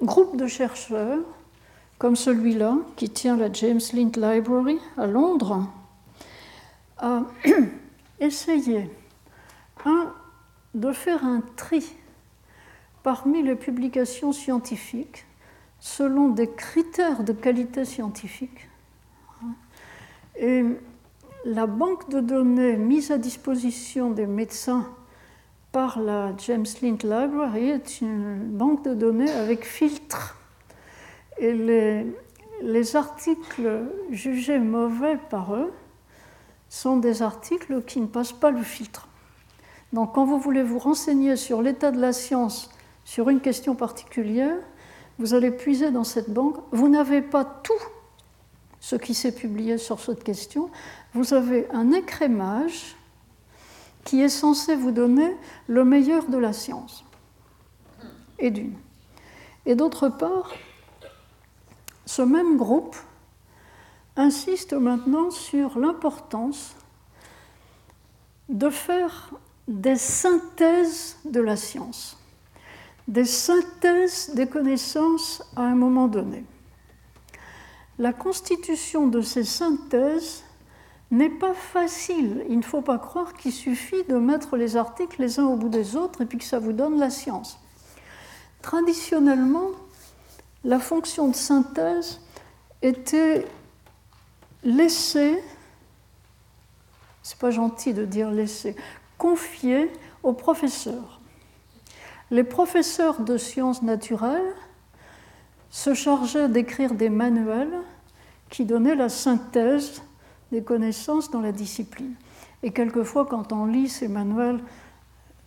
groupes 0.02 0.36
de 0.36 0.46
chercheurs 0.46 1.24
comme 1.98 2.14
celui-là, 2.14 2.76
qui 2.96 3.10
tient 3.10 3.36
la 3.36 3.52
James 3.52 3.80
Lind 3.92 4.16
Library 4.16 4.78
à 4.96 5.06
Londres, 5.06 5.68
à 6.96 7.22
essayer 8.20 8.88
de 10.74 10.92
faire 10.92 11.24
un 11.24 11.42
tri 11.56 11.92
parmi 13.02 13.42
les 13.42 13.56
publications 13.56 14.32
scientifiques 14.32 15.26
selon 15.80 16.28
des 16.28 16.50
critères 16.50 17.24
de 17.24 17.32
qualité 17.32 17.84
scientifique. 17.84 18.67
Et 20.38 20.64
la 21.44 21.66
banque 21.66 22.08
de 22.10 22.20
données 22.20 22.76
mise 22.76 23.10
à 23.10 23.18
disposition 23.18 24.10
des 24.10 24.26
médecins 24.26 24.88
par 25.72 26.00
la 26.00 26.32
James 26.38 26.66
Lind 26.80 27.02
Library 27.02 27.70
est 27.70 28.00
une 28.00 28.38
banque 28.38 28.84
de 28.84 28.94
données 28.94 29.30
avec 29.30 29.64
filtre. 29.64 30.36
Et 31.38 31.52
les, 31.52 32.06
les 32.62 32.96
articles 32.96 33.82
jugés 34.10 34.60
mauvais 34.60 35.18
par 35.28 35.54
eux 35.54 35.72
sont 36.68 36.98
des 36.98 37.22
articles 37.22 37.82
qui 37.82 38.00
ne 38.00 38.06
passent 38.06 38.32
pas 38.32 38.50
le 38.50 38.62
filtre. 38.62 39.08
Donc 39.92 40.14
quand 40.14 40.24
vous 40.24 40.38
voulez 40.38 40.62
vous 40.62 40.78
renseigner 40.78 41.34
sur 41.36 41.62
l'état 41.62 41.90
de 41.90 42.00
la 42.00 42.12
science 42.12 42.70
sur 43.04 43.28
une 43.28 43.40
question 43.40 43.74
particulière, 43.74 44.56
vous 45.18 45.34
allez 45.34 45.50
puiser 45.50 45.90
dans 45.90 46.04
cette 46.04 46.30
banque. 46.30 46.58
Vous 46.70 46.88
n'avez 46.88 47.22
pas 47.22 47.44
tout 47.44 47.72
ce 48.88 48.96
qui 48.96 49.12
s'est 49.12 49.32
publié 49.32 49.76
sur 49.76 50.00
cette 50.00 50.24
question, 50.24 50.70
vous 51.12 51.34
avez 51.34 51.68
un 51.72 51.92
écrémage 51.92 52.96
qui 54.06 54.22
est 54.22 54.30
censé 54.30 54.76
vous 54.76 54.92
donner 54.92 55.36
le 55.66 55.84
meilleur 55.84 56.26
de 56.30 56.38
la 56.38 56.54
science, 56.54 57.04
et 58.38 58.50
d'une. 58.50 58.78
Et 59.66 59.74
d'autre 59.74 60.08
part, 60.08 60.52
ce 62.06 62.22
même 62.22 62.56
groupe 62.56 62.96
insiste 64.16 64.72
maintenant 64.72 65.30
sur 65.30 65.78
l'importance 65.78 66.74
de 68.48 68.70
faire 68.70 69.34
des 69.66 69.96
synthèses 69.96 71.18
de 71.26 71.42
la 71.42 71.56
science, 71.56 72.16
des 73.06 73.26
synthèses 73.26 74.30
des 74.34 74.46
connaissances 74.46 75.42
à 75.56 75.64
un 75.64 75.74
moment 75.74 76.08
donné. 76.08 76.42
La 77.98 78.12
constitution 78.12 79.08
de 79.08 79.20
ces 79.20 79.44
synthèses 79.44 80.44
n'est 81.10 81.30
pas 81.30 81.54
facile. 81.54 82.44
Il 82.48 82.58
ne 82.58 82.62
faut 82.62 82.82
pas 82.82 82.98
croire 82.98 83.34
qu'il 83.34 83.52
suffit 83.52 84.04
de 84.04 84.16
mettre 84.16 84.56
les 84.56 84.76
articles 84.76 85.20
les 85.20 85.40
uns 85.40 85.46
au 85.46 85.56
bout 85.56 85.68
des 85.68 85.96
autres 85.96 86.20
et 86.20 86.26
puis 86.26 86.38
que 86.38 86.44
ça 86.44 86.58
vous 86.58 86.72
donne 86.72 86.98
la 86.98 87.10
science. 87.10 87.58
Traditionnellement, 88.62 89.70
la 90.64 90.78
fonction 90.78 91.28
de 91.28 91.34
synthèse 91.34 92.20
était 92.82 93.46
laissée, 94.62 95.42
c'est 97.22 97.38
pas 97.38 97.50
gentil 97.50 97.94
de 97.94 98.04
dire 98.04 98.30
laissée, 98.30 98.76
confiée 99.16 99.90
aux 100.22 100.32
professeurs. 100.32 101.20
Les 102.30 102.44
professeurs 102.44 103.20
de 103.20 103.38
sciences 103.38 103.82
naturelles 103.82 104.54
se 105.70 105.94
chargeaient 105.94 106.48
d'écrire 106.48 106.94
des 106.94 107.10
manuels 107.10 107.82
qui 108.50 108.64
donnaient 108.64 108.94
la 108.94 109.08
synthèse 109.08 110.02
des 110.50 110.62
connaissances 110.62 111.30
dans 111.30 111.40
la 111.40 111.52
discipline. 111.52 112.14
Et 112.62 112.70
quelquefois, 112.70 113.26
quand 113.26 113.52
on 113.52 113.66
lit 113.66 113.88
ces 113.88 114.08
manuels 114.08 114.60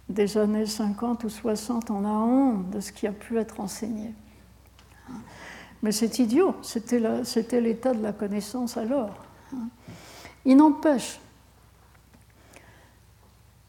des 0.09 0.37
années 0.37 0.65
50 0.65 1.23
ou 1.23 1.29
60, 1.29 1.89
on 1.89 2.05
a 2.05 2.09
honte 2.09 2.69
de 2.69 2.79
ce 2.79 2.91
qui 2.91 3.07
a 3.07 3.11
pu 3.11 3.37
être 3.37 3.59
enseigné. 3.59 4.13
Mais 5.81 5.91
c'est 5.91 6.19
idiot, 6.19 6.55
c'était 6.61 7.61
l'état 7.61 7.93
de 7.93 8.03
la 8.03 8.13
connaissance 8.13 8.77
alors. 8.77 9.15
Il 10.45 10.57
n'empêche, 10.57 11.19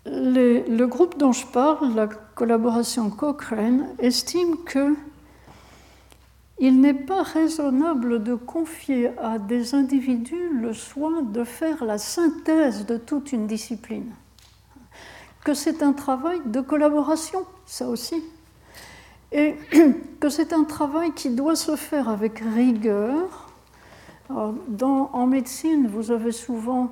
le 0.05 0.85
groupe 0.85 1.19
dont 1.19 1.33
je 1.33 1.47
parle, 1.47 1.95
la 1.95 2.07
collaboration 2.07 3.09
Cochrane, 3.09 3.89
estime 3.99 4.59
que 4.65 4.95
il 6.59 6.81
n'est 6.81 6.95
pas 6.95 7.23
raisonnable 7.23 8.23
de 8.23 8.35
confier 8.35 9.11
à 9.19 9.39
des 9.39 9.75
individus 9.75 10.51
le 10.53 10.73
soin 10.75 11.23
de 11.23 11.45
faire 11.45 11.85
la 11.85 11.99
synthèse 11.99 12.87
de 12.87 12.97
toute 12.97 13.33
une 13.33 13.47
discipline, 13.47 14.13
que 15.45 15.55
c'est 15.55 15.83
un 15.83 15.93
travail 15.93 16.41
de 16.47 16.61
collaboration, 16.61 17.45
ça 17.67 17.89
aussi, 17.89 18.23
et 19.33 19.57
que 20.21 20.29
c'est 20.29 20.53
un 20.53 20.65
travail 20.65 21.13
qui 21.13 21.31
doit 21.31 21.57
se 21.57 21.77
faire 21.77 22.09
avec 22.09 22.39
rigueur. 22.39 23.49
en 24.29 25.27
médecine, 25.27 25.89
vous 25.89 26.11
avez 26.11 26.33
souvent 26.33 26.91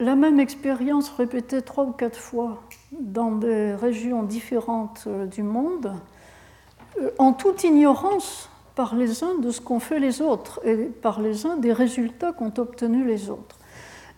la 0.00 0.16
même 0.16 0.40
expérience 0.40 1.10
répétée 1.10 1.60
trois 1.60 1.84
ou 1.84 1.92
quatre 1.92 2.18
fois 2.18 2.62
dans 2.92 3.32
des 3.32 3.74
régions 3.74 4.22
différentes 4.22 5.04
euh, 5.06 5.26
du 5.26 5.42
monde 5.42 5.92
en 7.18 7.32
toute 7.32 7.64
ignorance 7.64 8.50
par 8.74 8.94
les 8.94 9.24
uns 9.24 9.34
de 9.38 9.50
ce 9.50 9.60
qu'ont 9.60 9.80
fait 9.80 9.98
les 9.98 10.22
autres 10.22 10.60
et 10.64 10.76
par 10.76 11.20
les 11.20 11.46
uns 11.46 11.56
des 11.56 11.72
résultats 11.72 12.32
qu'ont 12.32 12.52
obtenus 12.56 13.06
les 13.06 13.30
autres. 13.30 13.58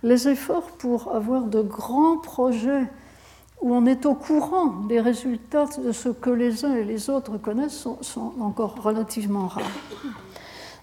Les 0.03 0.29
efforts 0.29 0.71
pour 0.79 1.15
avoir 1.15 1.43
de 1.43 1.63
grands 1.63 2.19
projets 2.19 2.87
où 3.61 3.75
on 3.75 3.87
est 3.87 4.07
au 4.07 4.15
courant 4.15 4.67
des 4.89 5.01
résultats 5.01 5.67
de 5.79 5.93
ce 5.93 6.09
que 6.09 6.31
les 6.31 6.65
uns 6.65 6.75
et 6.75 6.85
les 6.85 7.09
autres 7.09 7.39
connaissent 7.39 7.87
sont, 8.01 8.33
encore 8.41 8.83
relativement 8.83 9.47
rares. 9.47 9.63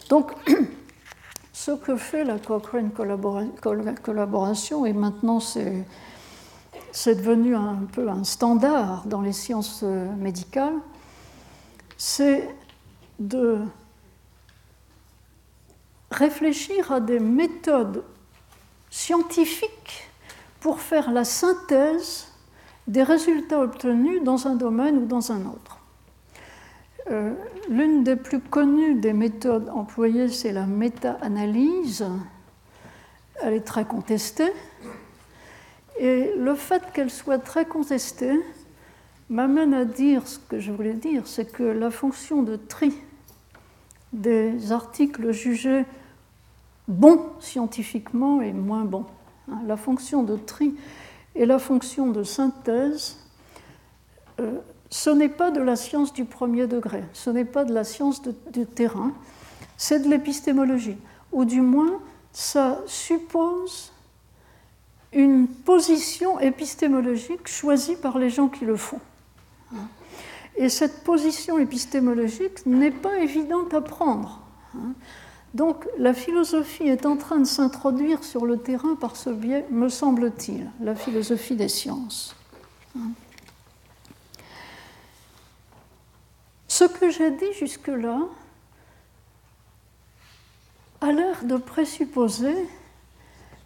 Donc, 0.09 0.31
ce 1.53 1.71
que 1.71 1.97
fait 1.97 2.23
la 2.23 2.39
Cochrane 2.39 2.91
collaboration, 2.91 4.85
et 4.85 4.93
maintenant 4.93 5.41
c'est 5.41 7.15
devenu 7.15 7.55
un 7.55 7.79
peu 7.91 8.09
un 8.09 8.23
standard 8.23 9.03
dans 9.05 9.21
les 9.21 9.33
sciences 9.33 9.81
euh, 9.83 10.07
médicales, 10.15 10.79
c'est 11.99 12.47
de 13.19 13.59
réfléchir 16.09 16.91
à 16.91 17.01
des 17.01 17.19
méthodes 17.19 18.03
scientifiques 18.89 20.09
pour 20.61 20.79
faire 20.79 21.11
la 21.11 21.25
synthèse 21.25 22.29
des 22.87 23.03
résultats 23.03 23.59
obtenus 23.59 24.23
dans 24.23 24.47
un 24.47 24.55
domaine 24.55 24.97
ou 24.97 25.05
dans 25.05 25.31
un 25.31 25.45
autre. 25.45 25.77
Euh, 27.11 27.33
l'une 27.69 28.03
des 28.03 28.15
plus 28.15 28.39
connues 28.39 28.95
des 28.95 29.13
méthodes 29.13 29.69
employées, 29.69 30.29
c'est 30.29 30.53
la 30.53 30.65
méta-analyse. 30.65 32.05
Elle 33.41 33.55
est 33.55 33.67
très 33.67 33.83
contestée. 33.83 34.53
Et 35.99 36.31
le 36.37 36.55
fait 36.55 36.81
qu'elle 36.93 37.09
soit 37.09 37.39
très 37.39 37.65
contestée 37.65 38.39
m'amène 39.29 39.73
à 39.73 39.85
dire 39.85 40.27
ce 40.27 40.39
que 40.39 40.59
je 40.59 40.71
voulais 40.71 40.93
dire, 40.93 41.23
c'est 41.25 41.51
que 41.51 41.63
la 41.63 41.91
fonction 41.91 42.43
de 42.43 42.55
tri 42.55 42.93
des 44.11 44.71
articles 44.71 45.31
jugés 45.31 45.85
bons 46.87 47.21
scientifiquement 47.39 48.41
et 48.41 48.51
moins 48.51 48.83
bons, 48.83 49.05
hein, 49.51 49.59
la 49.67 49.77
fonction 49.77 50.23
de 50.23 50.35
tri 50.35 50.75
et 51.35 51.45
la 51.45 51.59
fonction 51.59 52.07
de 52.07 52.23
synthèse, 52.23 53.17
euh, 54.39 54.59
ce 54.89 55.11
n'est 55.11 55.29
pas 55.29 55.51
de 55.51 55.61
la 55.61 55.75
science 55.75 56.11
du 56.13 56.25
premier 56.25 56.65
degré, 56.65 57.03
ce 57.13 57.29
n'est 57.29 57.45
pas 57.45 57.63
de 57.63 57.73
la 57.73 57.83
science 57.83 58.23
du 58.51 58.65
terrain, 58.65 59.13
c'est 59.77 59.99
de 59.99 60.09
l'épistémologie, 60.09 60.97
ou 61.31 61.45
du 61.45 61.61
moins 61.61 61.99
ça 62.33 62.81
suppose 62.87 63.91
une 65.13 65.47
position 65.47 66.39
épistémologique 66.39 67.47
choisie 67.47 67.95
par 67.95 68.17
les 68.17 68.29
gens 68.31 68.47
qui 68.47 68.65
le 68.65 68.75
font. 68.75 68.99
Et 70.55 70.69
cette 70.69 71.03
position 71.03 71.57
épistémologique 71.57 72.65
n'est 72.65 72.91
pas 72.91 73.19
évidente 73.19 73.73
à 73.73 73.81
prendre. 73.81 74.41
Donc 75.53 75.87
la 75.97 76.13
philosophie 76.13 76.87
est 76.87 77.05
en 77.05 77.17
train 77.17 77.37
de 77.37 77.45
s'introduire 77.45 78.23
sur 78.23 78.45
le 78.45 78.57
terrain 78.57 78.95
par 78.95 79.15
ce 79.15 79.29
biais, 79.29 79.65
me 79.71 79.89
semble-t-il, 79.89 80.69
la 80.81 80.95
philosophie 80.95 81.55
des 81.55 81.69
sciences. 81.69 82.35
Ce 86.67 86.83
que 86.83 87.09
j'ai 87.09 87.31
dit 87.31 87.53
jusque-là 87.57 88.19
a 91.01 91.11
l'air 91.11 91.43
de 91.43 91.57
présupposer 91.57 92.55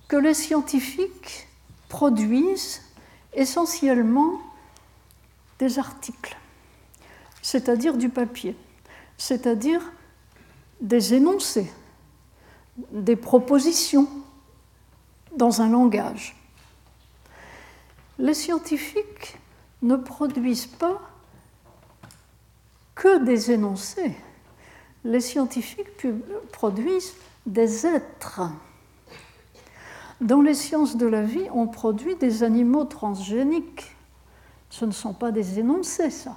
que 0.08 0.16
les 0.16 0.34
scientifiques 0.34 1.48
produisent 1.90 2.82
essentiellement 3.34 4.40
des 5.64 5.80
articles, 5.80 6.36
c'est-à-dire 7.42 7.96
du 7.96 8.10
papier, 8.10 8.54
c'est-à-dire 9.18 9.82
des 10.82 11.14
énoncés, 11.14 11.72
des 12.92 13.16
propositions, 13.16 14.10
dans 15.38 15.62
un 15.62 15.70
langage. 15.70 16.36
Les 18.20 18.34
scientifiques 18.34 19.38
ne 19.82 19.96
produisent 19.96 20.68
pas 20.68 21.02
que 22.94 23.24
des 23.24 23.52
énoncés. 23.52 24.16
Les 25.06 25.22
scientifiques 25.22 26.06
produisent 26.52 27.16
des 27.46 27.88
êtres. 27.88 28.42
Dans 30.20 30.42
les 30.42 30.54
sciences 30.54 30.98
de 30.98 31.08
la 31.08 31.24
vie, 31.24 31.48
on 31.54 31.68
produit 31.68 32.16
des 32.18 32.44
animaux 32.44 32.86
transgéniques. 32.86 33.93
Ce 34.74 34.86
ne 34.86 34.92
sont 34.92 35.14
pas 35.14 35.32
des 35.32 35.60
énoncés, 35.60 36.10
ça. 36.10 36.36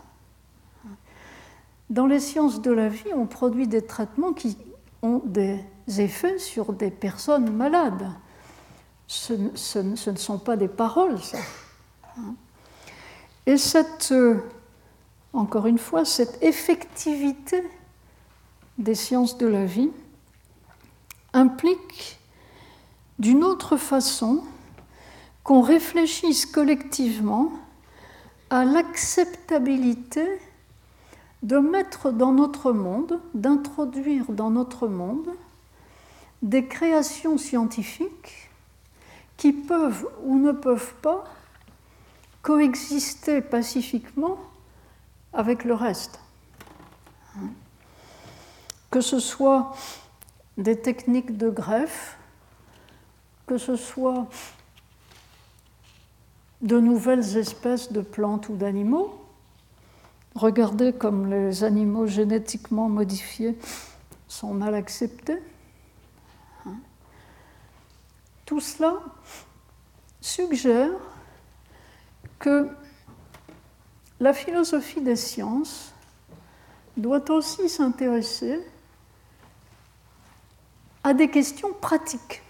Dans 1.88 2.06
les 2.06 2.20
sciences 2.20 2.60
de 2.60 2.70
la 2.70 2.90
vie, 2.90 3.14
on 3.14 3.24
produit 3.24 3.66
des 3.66 3.80
traitements 3.80 4.34
qui 4.34 4.58
ont 5.00 5.22
des 5.24 5.64
effets 5.96 6.38
sur 6.38 6.74
des 6.74 6.90
personnes 6.90 7.50
malades. 7.50 8.10
Ce, 9.06 9.32
ne 9.32 10.16
sont 10.16 10.38
pas 10.38 10.58
des 10.58 10.68
paroles, 10.68 11.18
ça. 11.22 11.38
Et 13.46 13.56
cette, 13.56 14.12
euh, 14.12 14.36
encore 15.32 15.66
une 15.66 15.78
fois, 15.78 16.04
cette 16.04 16.42
effectivité 16.42 17.66
des 18.76 18.94
sciences 18.94 19.38
de 19.38 19.46
la 19.46 19.64
vie 19.64 19.92
implique 21.32 22.18
d'une 23.18 23.44
autre 23.44 23.78
façon 23.78 24.44
qu'on 25.42 25.62
réfléchisse 25.62 26.44
collectivement 26.44 27.50
à 28.50 28.64
l'acceptabilité 28.64 30.26
de 31.42 31.58
mettre 31.58 32.10
dans 32.10 32.32
notre 32.32 32.72
monde, 32.72 33.20
d'introduire 33.34 34.24
dans 34.28 34.50
notre 34.50 34.88
monde 34.88 35.28
des 36.42 36.66
créations 36.66 37.38
scientifiques 37.38 38.50
qui 39.36 39.52
peuvent 39.52 40.08
ou 40.24 40.38
ne 40.38 40.52
peuvent 40.52 40.94
pas 41.02 41.24
coexister 42.42 43.40
pacifiquement 43.40 44.38
avec 45.32 45.64
le 45.64 45.74
reste. 45.74 46.20
Que 48.90 49.00
ce 49.00 49.18
soit 49.18 49.74
des 50.56 50.80
techniques 50.80 51.36
de 51.36 51.50
greffe, 51.50 52.16
que 53.46 53.58
ce 53.58 53.76
soit 53.76 54.26
de 56.66 56.80
nouvelles 56.80 57.36
espèces 57.36 57.92
de 57.92 58.00
plantes 58.00 58.48
ou 58.48 58.56
d'animaux. 58.56 59.20
Regardez 60.34 60.92
comme 60.92 61.30
les 61.30 61.64
animaux 61.64 62.06
génétiquement 62.06 62.88
modifiés 62.88 63.56
sont 64.28 64.52
mal 64.52 64.74
acceptés. 64.74 65.38
Hein. 66.66 66.74
Tout 68.44 68.60
cela 68.60 68.94
suggère 70.20 70.90
que 72.38 72.68
la 74.18 74.32
philosophie 74.32 75.00
des 75.00 75.16
sciences 75.16 75.92
doit 76.96 77.30
aussi 77.30 77.68
s'intéresser 77.68 78.60
à 81.04 81.14
des 81.14 81.30
questions 81.30 81.72
pratiques. 81.72 82.42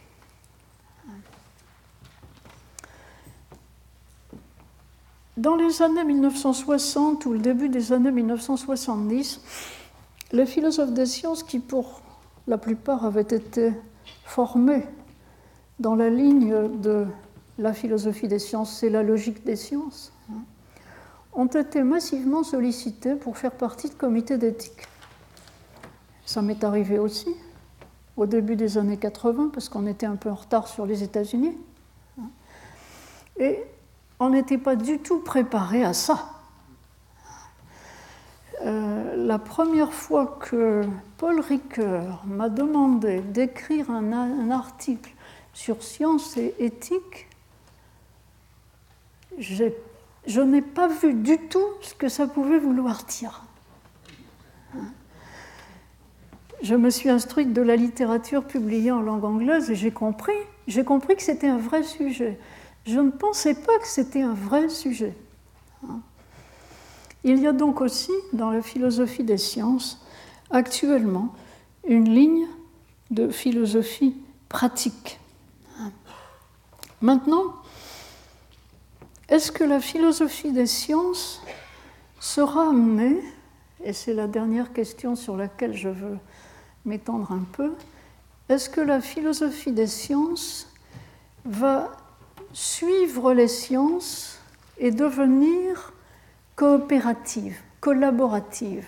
Dans 5.37 5.55
les 5.55 5.83
années 5.83 6.05
1960 6.05 7.27
ou 7.27 7.35
le 7.35 7.39
début 7.39 7.69
des 7.69 7.93
années 7.93 8.11
1970, 8.11 9.43
les 10.33 10.47
philosophes 10.47 10.93
des 10.93 11.05
sciences, 11.05 11.43
qui 11.43 11.59
pour 11.59 12.01
la 12.47 12.57
plupart 12.57 13.05
avaient 13.05 13.21
été 13.21 13.75
formés 14.25 14.87
dans 15.79 15.95
la 15.95 16.09
ligne 16.09 16.81
de 16.81 17.07
la 17.59 17.75
philosophie 17.75 18.29
des 18.29 18.39
sciences, 18.39 18.79
c'est 18.79 18.89
la 18.89 19.03
logique 19.03 19.45
des 19.45 19.57
sciences, 19.57 20.11
ont 21.35 21.47
été 21.47 21.83
massivement 21.83 22.43
sollicités 22.43 23.15
pour 23.15 23.37
faire 23.37 23.53
partie 23.53 23.91
de 23.91 23.95
comités 23.95 24.39
d'éthique. 24.39 24.89
Ça 26.25 26.41
m'est 26.41 26.65
arrivé 26.65 26.99
aussi 26.99 27.29
au 28.17 28.25
début 28.25 28.57
des 28.57 28.79
années 28.79 28.97
80, 28.97 29.51
parce 29.53 29.69
qu'on 29.69 29.87
était 29.87 30.07
un 30.07 30.17
peu 30.17 30.31
en 30.31 30.35
retard 30.35 30.67
sur 30.67 30.87
les 30.87 31.03
États-Unis. 31.03 31.59
Et 33.39 33.63
on 34.19 34.31
n'était 34.31 34.59
pas 34.59 34.77
du 34.77 34.99
tout 34.99 35.21
préparé 35.21 35.85
à 35.85 35.93
ça. 35.93 36.33
Euh, 38.65 39.15
la 39.17 39.39
première 39.39 39.93
fois 39.93 40.39
que 40.41 40.83
Paul 41.19 41.41
Ricoeur 41.41 42.25
m'a 42.27 42.49
demandé 42.49 43.21
d'écrire 43.21 43.91
un, 43.91 44.51
article 44.51 45.13
sur 45.53 45.83
science 45.83 46.37
et 46.37 46.55
éthique, 46.59 47.29
je 49.39 50.41
n'ai 50.41 50.63
pas 50.63 50.89
vu 50.89 51.13
du 51.13 51.39
tout 51.49 51.67
ce 51.83 51.95
que 51.95 52.09
ça 52.09 52.27
pouvait 52.27 52.59
vouloir 52.59 53.05
dire. 53.05 53.43
Je 56.63 56.75
me 56.75 56.89
suis 56.89 57.11
instruite 57.11 57.53
de 57.53 57.61
la 57.61 57.77
littérature 57.77 58.45
publiée 58.45 58.91
en 58.91 59.03
langue 59.03 59.25
anglaise 59.25 59.71
et 59.71 59.75
j'ai 59.75 59.91
compris, 59.91 60.33
j'ai 60.67 60.85
compris 60.85 61.15
que 61.15 61.23
c'était 61.23 61.49
un 61.49 61.59
vrai 61.59 61.83
sujet 61.83 62.39
je 62.87 63.01
ne 63.01 63.11
pensais 63.11 63.55
pas 63.55 63.79
que 63.79 63.87
c'était 63.87 64.23
un 64.23 64.35
vrai 64.35 64.69
sujet. 64.69 65.15
Il 67.25 67.41
y 67.41 67.47
a 67.47 67.53
donc 67.53 67.81
aussi 67.81 68.13
dans 68.33 68.51
la 68.51 68.63
philosophie 68.63 69.25
des 69.25 69.39
sciences 69.39 70.01
actuellement 70.51 71.35
une 71.89 72.09
ligne 72.09 72.47
de 73.11 73.29
philosophie 73.29 74.17
pratique. 74.49 75.19
Maintenant, 77.01 77.55
est-ce 79.29 79.51
que 79.51 79.65
la 79.65 79.81
philosophie 79.81 80.53
des 80.53 80.67
sciences 80.67 81.43
sera 82.21 82.69
amenée, 82.69 83.21
et 83.83 83.93
c'est 83.93 84.15
la 84.15 84.29
dernière 84.29 84.73
question 84.73 85.17
sur 85.17 85.37
laquelle 85.37 85.77
je 85.77 85.89
veux 85.89 86.19
m'étendre 86.85 87.33
un 87.33 87.45
peu, 87.53 87.73
est-ce 88.49 88.71
que 88.71 88.81
la 88.81 89.01
philosophie 89.01 89.73
des 89.73 89.89
sciences 89.89 90.69
va 91.45 91.91
suivre 92.57 93.35
les 93.35 93.49
sciences 93.49 94.41
et 94.79 94.91
devenir 94.91 95.93
coopérative, 96.55 97.59
collaborative. 97.81 98.87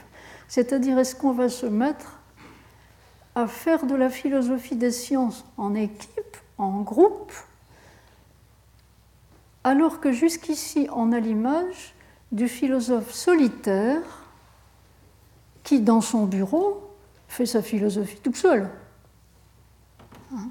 C'est-à-dire, 0.48 0.98
est-ce 0.98 1.14
qu'on 1.14 1.32
va 1.32 1.50
se 1.50 1.66
mettre 1.66 2.18
à 3.34 3.46
faire 3.46 3.84
de 3.84 3.94
la 3.94 4.08
philosophie 4.08 4.74
des 4.74 4.90
sciences 4.90 5.44
en 5.58 5.74
équipe, 5.74 6.38
en 6.56 6.80
groupe, 6.80 7.30
alors 9.64 10.00
que 10.00 10.12
jusqu'ici 10.12 10.88
on 10.90 11.12
a 11.12 11.20
l'image 11.20 11.94
du 12.32 12.48
philosophe 12.48 13.12
solitaire 13.12 14.00
qui, 15.62 15.80
dans 15.80 16.00
son 16.00 16.24
bureau, 16.24 16.90
fait 17.28 17.44
sa 17.44 17.60
philosophie 17.60 18.18
tout 18.22 18.34
seul. 18.34 18.70
Hein? 20.32 20.48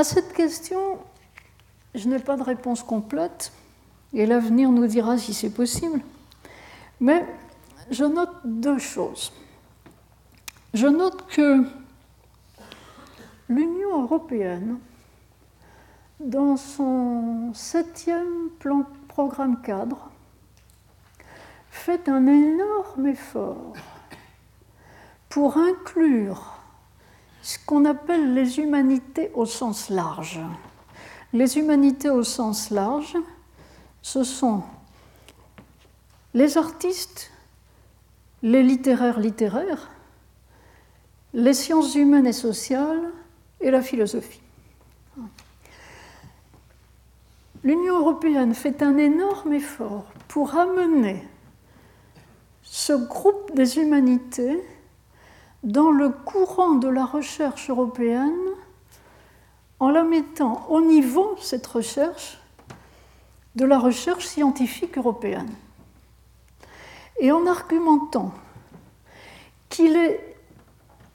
À 0.00 0.04
cette 0.04 0.32
question, 0.32 0.98
je 1.94 2.08
n'ai 2.08 2.20
pas 2.20 2.38
de 2.38 2.42
réponse 2.42 2.82
complète, 2.82 3.52
et 4.14 4.24
l'avenir 4.24 4.70
nous 4.70 4.86
dira 4.86 5.18
si 5.18 5.34
c'est 5.34 5.50
possible, 5.50 6.00
mais 7.00 7.26
je 7.90 8.06
note 8.06 8.34
deux 8.44 8.78
choses. 8.78 9.30
Je 10.72 10.86
note 10.86 11.26
que 11.26 11.66
l'Union 13.50 14.02
européenne, 14.04 14.78
dans 16.18 16.56
son 16.56 17.52
septième 17.52 18.48
plan, 18.58 18.86
programme 19.06 19.60
cadre, 19.60 20.08
fait 21.70 22.08
un 22.08 22.26
énorme 22.26 23.06
effort 23.06 23.74
pour 25.28 25.58
inclure 25.58 26.59
ce 27.42 27.58
qu'on 27.64 27.84
appelle 27.84 28.34
les 28.34 28.58
humanités 28.58 29.30
au 29.34 29.46
sens 29.46 29.88
large. 29.88 30.40
Les 31.32 31.58
humanités 31.58 32.10
au 32.10 32.22
sens 32.22 32.70
large, 32.70 33.16
ce 34.02 34.24
sont 34.24 34.62
les 36.34 36.58
artistes, 36.58 37.30
les 38.42 38.62
littéraires 38.62 39.20
littéraires, 39.20 39.90
les 41.32 41.54
sciences 41.54 41.94
humaines 41.94 42.26
et 42.26 42.32
sociales 42.32 43.10
et 43.60 43.70
la 43.70 43.82
philosophie. 43.82 44.40
L'Union 47.62 47.98
européenne 48.00 48.54
fait 48.54 48.82
un 48.82 48.96
énorme 48.96 49.52
effort 49.52 50.06
pour 50.28 50.56
amener 50.56 51.22
ce 52.62 52.92
groupe 52.94 53.54
des 53.54 53.78
humanités 53.78 54.62
dans 55.62 55.90
le 55.90 56.08
courant 56.08 56.74
de 56.74 56.88
la 56.88 57.04
recherche 57.04 57.68
européenne 57.70 58.36
en 59.78 59.90
la 59.90 60.04
mettant 60.04 60.66
au 60.68 60.80
niveau, 60.80 61.36
cette 61.40 61.66
recherche, 61.66 62.38
de 63.56 63.64
la 63.64 63.78
recherche 63.78 64.26
scientifique 64.26 64.96
européenne. 64.96 65.50
Et 67.18 67.32
en 67.32 67.46
argumentant 67.46 68.32
qu'il 69.68 69.96
est 69.96 70.36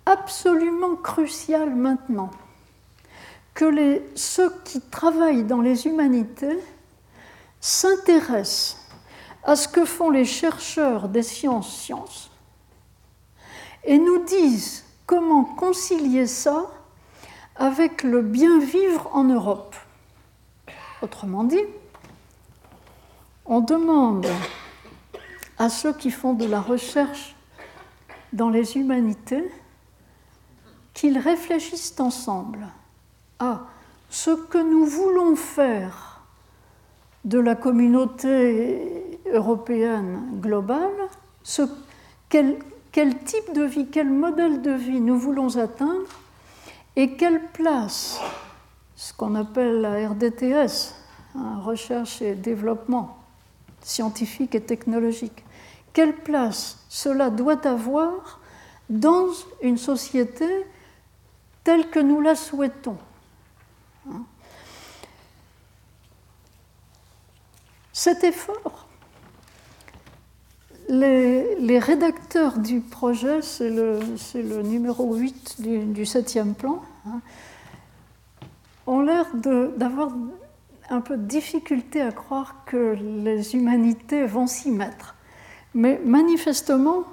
absolument 0.06 0.96
crucial 0.96 1.74
maintenant 1.76 2.30
que 3.54 4.02
ceux 4.16 4.54
qui 4.66 4.82
travaillent 4.82 5.46
dans 5.46 5.62
les 5.62 5.88
humanités 5.88 6.60
s'intéressent 7.62 8.78
à 9.44 9.56
ce 9.56 9.68
que 9.68 9.86
font 9.86 10.10
les 10.10 10.26
chercheurs 10.26 11.08
des 11.08 11.24
sciences-sciences 11.24 12.30
et 13.86 13.98
nous 13.98 14.24
disent 14.26 14.84
comment 15.06 15.44
concilier 15.44 16.28
ça 16.28 16.66
avec 17.56 18.04
le 18.04 18.22
bien 18.22 18.60
vivre 18.60 19.10
en 19.14 19.24
Europe. 19.24 19.76
Autrement 21.02 21.44
dit, 21.44 21.64
on 23.46 23.62
demande 23.62 24.28
à 25.58 25.70
ceux 25.70 25.94
qui 25.94 26.12
font 26.12 26.34
de 26.34 26.46
la 26.46 26.60
recherche 26.60 27.36
dans 28.34 28.50
les 28.50 28.76
humanités 28.76 29.50
qu'ils 30.94 31.18
réfléchissent 31.18 32.00
ensemble 32.00 32.68
à 33.40 33.62
ce 34.10 34.32
que 34.32 34.58
nous 34.58 34.86
voulons 34.86 35.36
faire 35.36 36.22
de 37.26 37.40
la 37.40 37.56
communauté 37.56 39.20
européenne 39.32 40.40
globale, 40.40 40.94
ce, 41.44 41.64
quel, 42.30 42.58
quel 42.96 43.18
type 43.26 43.52
de 43.52 43.64
vie, 43.64 43.88
quel 43.92 44.10
modèle 44.10 44.62
de 44.62 44.72
vie 44.72 45.02
nous 45.02 45.20
voulons 45.20 45.58
atteindre 45.58 46.08
et 46.96 47.18
quelle 47.18 47.46
place, 47.48 48.22
ce 48.96 49.12
qu'on 49.12 49.36
appelle 49.36 49.82
la 49.82 50.08
RDTS, 50.08 50.96
hein, 51.36 51.60
recherche 51.60 52.22
et 52.22 52.36
développement 52.36 53.18
scientifique 53.82 54.56
et 54.56 54.62
technologique, 54.62 55.44
quelle 55.92 56.16
place 56.16 56.86
cela 56.88 57.30
doit 57.30 57.68
avoir 57.68 58.40
dans 58.90 59.28
une 59.62 59.78
société 59.78 60.48
telle 61.66 61.90
que 61.90 62.00
nous 62.00 62.22
la 62.22 62.36
souhaitons. 62.36 62.98
Hein. 64.10 64.24
Cet 67.92 68.24
effort, 68.24 68.85
les, 70.90 71.80
rédacteurs 71.80 72.60
du 72.60 72.80
projet, 72.80 73.42
c'est 73.42 73.70
le, 73.70 74.00
numéro 74.62 75.16
8 75.16 75.62
du, 75.62 76.06
septième 76.06 76.54
plan, 76.54 76.82
hein, 77.08 77.22
ont 78.88 79.02
l'air 79.02 79.26
d'avoir 79.36 80.12
un 80.90 81.02
peu 81.02 81.18
de 81.18 81.24
difficulté 81.24 82.02
à 82.02 82.12
croire 82.12 82.66
que 82.66 82.96
les 83.24 83.56
humanités 83.56 84.26
vont 84.26 84.48
s'y 84.48 84.72
mettre. 84.72 85.16
Mais 85.74 86.00
manifestement, 86.06 87.04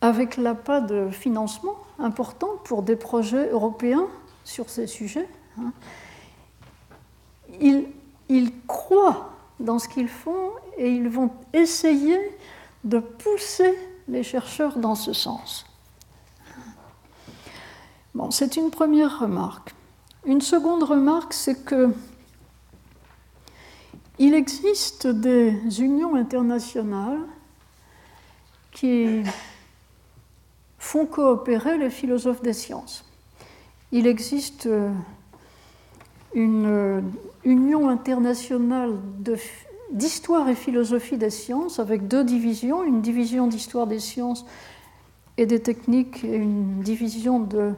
avec 0.00 0.36
l'appât 0.36 0.80
de 0.80 1.10
financement 1.10 1.76
important 1.98 2.48
pour 2.64 2.82
des 2.82 2.96
projets 2.96 3.50
européens 3.50 4.06
sur 4.44 4.70
ces 4.70 4.86
sujets, 4.86 5.28
hein, 5.58 5.72
ils 7.60 8.52
croient 8.66 9.30
dans 9.60 9.78
ce 9.78 9.88
qu'ils 9.88 10.08
font 10.08 10.50
et 10.78 10.90
ils 10.90 11.08
vont 11.08 11.30
essayer 11.52 12.18
de 12.84 12.98
pousser 12.98 13.76
les 14.08 14.22
chercheurs 14.22 14.78
dans 14.78 14.94
ce 14.94 15.12
sens. 15.12 15.66
Bon, 18.14 18.30
c'est 18.30 18.56
une 18.56 18.70
première 18.70 19.20
remarque. 19.20 19.74
Une 20.24 20.40
seconde 20.40 20.82
remarque, 20.82 21.32
c'est 21.32 21.64
que 21.64 21.94
il 24.18 24.34
existe 24.34 25.06
des 25.06 25.80
unions 25.80 26.14
internationales 26.14 27.20
qui 28.72 29.22
font 30.78 31.06
coopérer 31.06 31.78
les 31.78 31.88
philosophes 31.88 32.42
des 32.42 32.52
sciences. 32.52 33.04
Il 33.92 34.06
existe 34.06 34.68
une 36.34 37.02
union 37.44 37.88
internationale 37.88 38.98
d'histoire 39.92 40.48
et 40.48 40.54
philosophie 40.54 41.18
des 41.18 41.30
sciences 41.30 41.78
avec 41.78 42.08
deux 42.08 42.24
divisions, 42.24 42.84
une 42.84 43.02
division 43.02 43.46
d'histoire 43.46 43.86
des 43.86 43.98
sciences 43.98 44.44
et 45.36 45.46
des 45.46 45.60
techniques 45.60 46.24
et 46.24 46.36
une 46.36 46.80
division 46.82 47.40
de 47.40 47.72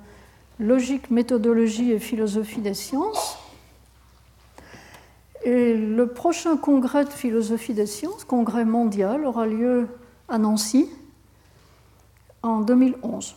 logique, 0.59 1.11
méthodologie 1.11 1.93
et 1.93 1.99
philosophie 1.99 2.61
des 2.61 2.75
sciences. 2.75 3.39
Et 5.45 5.75
le 5.75 6.07
prochain 6.07 6.57
congrès 6.57 7.05
de 7.05 7.11
philosophie 7.11 7.75
des 7.75 7.87
sciences, 7.87 8.25
congrès 8.25 8.65
mondial, 8.65 9.25
aura 9.25 9.47
lieu 9.47 9.89
à 10.29 10.39
Nancy 10.39 10.89
en 12.43 12.61
2011. 12.61 13.35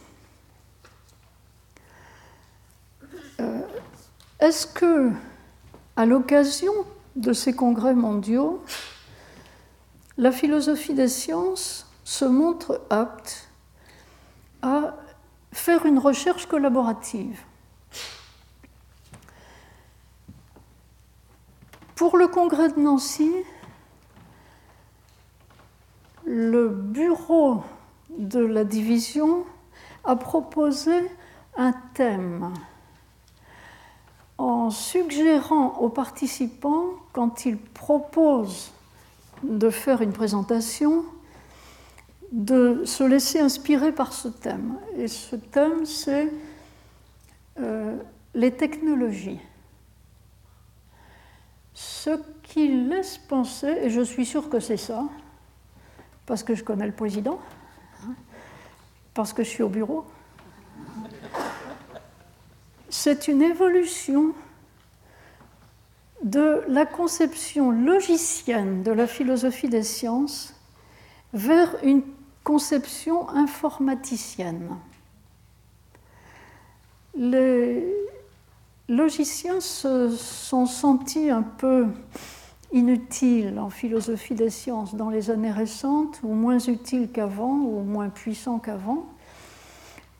Euh, 3.39 3.61
est-ce 4.39 4.67
que, 4.67 5.09
à 5.95 6.05
l'occasion 6.05 6.73
de 7.15 7.33
ces 7.33 7.53
congrès 7.55 7.93
mondiaux, 7.93 8.63
la 10.17 10.31
philosophie 10.31 10.93
des 10.93 11.07
sciences 11.07 11.87
se 12.03 12.25
montre 12.25 12.81
apte 12.89 13.49
à 14.61 14.95
faire 15.51 15.85
une 15.85 15.99
recherche 15.99 16.45
collaborative. 16.47 17.39
Pour 21.95 22.17
le 22.17 22.27
congrès 22.27 22.69
de 22.69 22.79
Nancy, 22.79 23.31
le 26.25 26.69
bureau 26.69 27.63
de 28.17 28.39
la 28.39 28.63
division 28.63 29.45
a 30.03 30.15
proposé 30.15 31.09
un 31.55 31.73
thème 31.93 32.51
en 34.37 34.69
suggérant 34.69 35.77
aux 35.79 35.89
participants, 35.89 36.85
quand 37.13 37.45
ils 37.45 37.57
proposent 37.57 38.71
de 39.43 39.69
faire 39.69 40.01
une 40.01 40.11
présentation, 40.11 41.05
de 42.31 42.83
se 42.85 43.03
laisser 43.03 43.39
inspirer 43.39 43.91
par 43.91 44.13
ce 44.13 44.27
thème. 44.27 44.77
Et 44.97 45.07
ce 45.07 45.35
thème, 45.35 45.85
c'est 45.85 46.31
euh, 47.59 47.97
les 48.33 48.51
technologies. 48.51 49.39
Ce 51.73 52.09
qui 52.43 52.67
laisse 52.67 53.17
penser, 53.17 53.67
et 53.81 53.89
je 53.89 54.01
suis 54.01 54.25
sûre 54.25 54.49
que 54.49 54.59
c'est 54.59 54.77
ça, 54.77 55.03
parce 56.25 56.43
que 56.43 56.55
je 56.55 56.63
connais 56.63 56.87
le 56.87 56.93
président, 56.93 57.39
parce 59.13 59.31
que 59.31 59.43
je 59.43 59.49
suis 59.49 59.63
au 59.63 59.69
bureau, 59.69 60.05
c'est 62.97 63.27
une 63.27 63.41
évolution 63.41 64.33
de 66.23 66.63
la 66.69 66.85
conception 66.85 67.69
logicienne 67.69 68.83
de 68.83 68.91
la 68.91 69.05
philosophie 69.05 69.67
des 69.67 69.83
sciences 69.83 70.55
vers 71.33 71.75
une 71.83 72.03
conception 72.43 73.27
informaticienne. 73.29 74.69
Les, 77.15 77.85
logiciens 78.87 79.59
se 79.59 80.09
sont 80.09 80.65
sentis 80.65 81.29
un 81.29 81.43
peu 81.43 81.87
inutiles 82.71 83.59
en 83.59 83.69
philosophie 83.69 84.35
des 84.35 84.49
sciences 84.49 84.95
dans 84.95 85.09
les 85.09 85.29
années 85.29 85.51
récentes, 85.51 86.21
ou 86.23 86.33
moins 86.33 86.59
utiles 86.59 87.09
qu'avant, 87.11 87.57
ou 87.57 87.81
moins 87.81 88.07
puissants 88.09 88.59
qu'avant. 88.59 89.05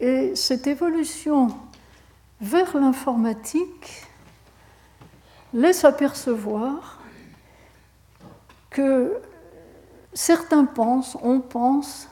Et 0.01 0.35
cette 0.35 0.67
évolution 0.67 1.47
vers 2.41 2.77
l'informatique 2.77 4.05
laisse 5.53 5.85
apercevoir 5.85 6.99
que 8.69 9.17
certains 10.13 10.65
pensent, 10.65 11.17
on 11.21 11.39
pense, 11.39 12.09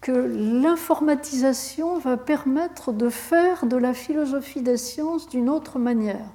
que 0.00 0.12
l'informatisation 0.12 1.98
va 1.98 2.16
permettre 2.16 2.92
de 2.92 3.08
faire 3.08 3.66
de 3.66 3.76
la 3.76 3.94
philosophie 3.94 4.60
des 4.60 4.76
sciences 4.76 5.28
d'une 5.28 5.48
autre 5.48 5.78
manière. 5.78 6.26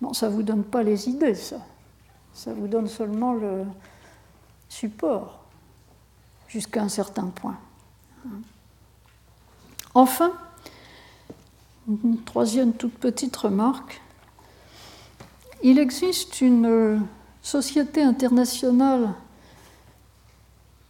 Non, 0.00 0.12
ça 0.12 0.28
ne 0.28 0.34
vous 0.34 0.42
donne 0.42 0.64
pas 0.64 0.82
les 0.82 1.08
idées, 1.08 1.34
ça. 1.34 1.56
Ça 2.34 2.52
vous 2.52 2.68
donne 2.68 2.88
seulement 2.88 3.34
le 3.34 3.64
support, 4.68 5.40
jusqu'à 6.48 6.82
un 6.82 6.88
certain 6.88 7.26
point. 7.26 7.56
Enfin, 9.94 10.32
une 11.88 12.22
troisième 12.24 12.72
toute 12.72 12.94
petite 12.94 13.36
remarque. 13.36 14.00
Il 15.62 15.78
existe 15.78 16.40
une 16.40 17.06
société 17.42 18.02
internationale 18.02 19.14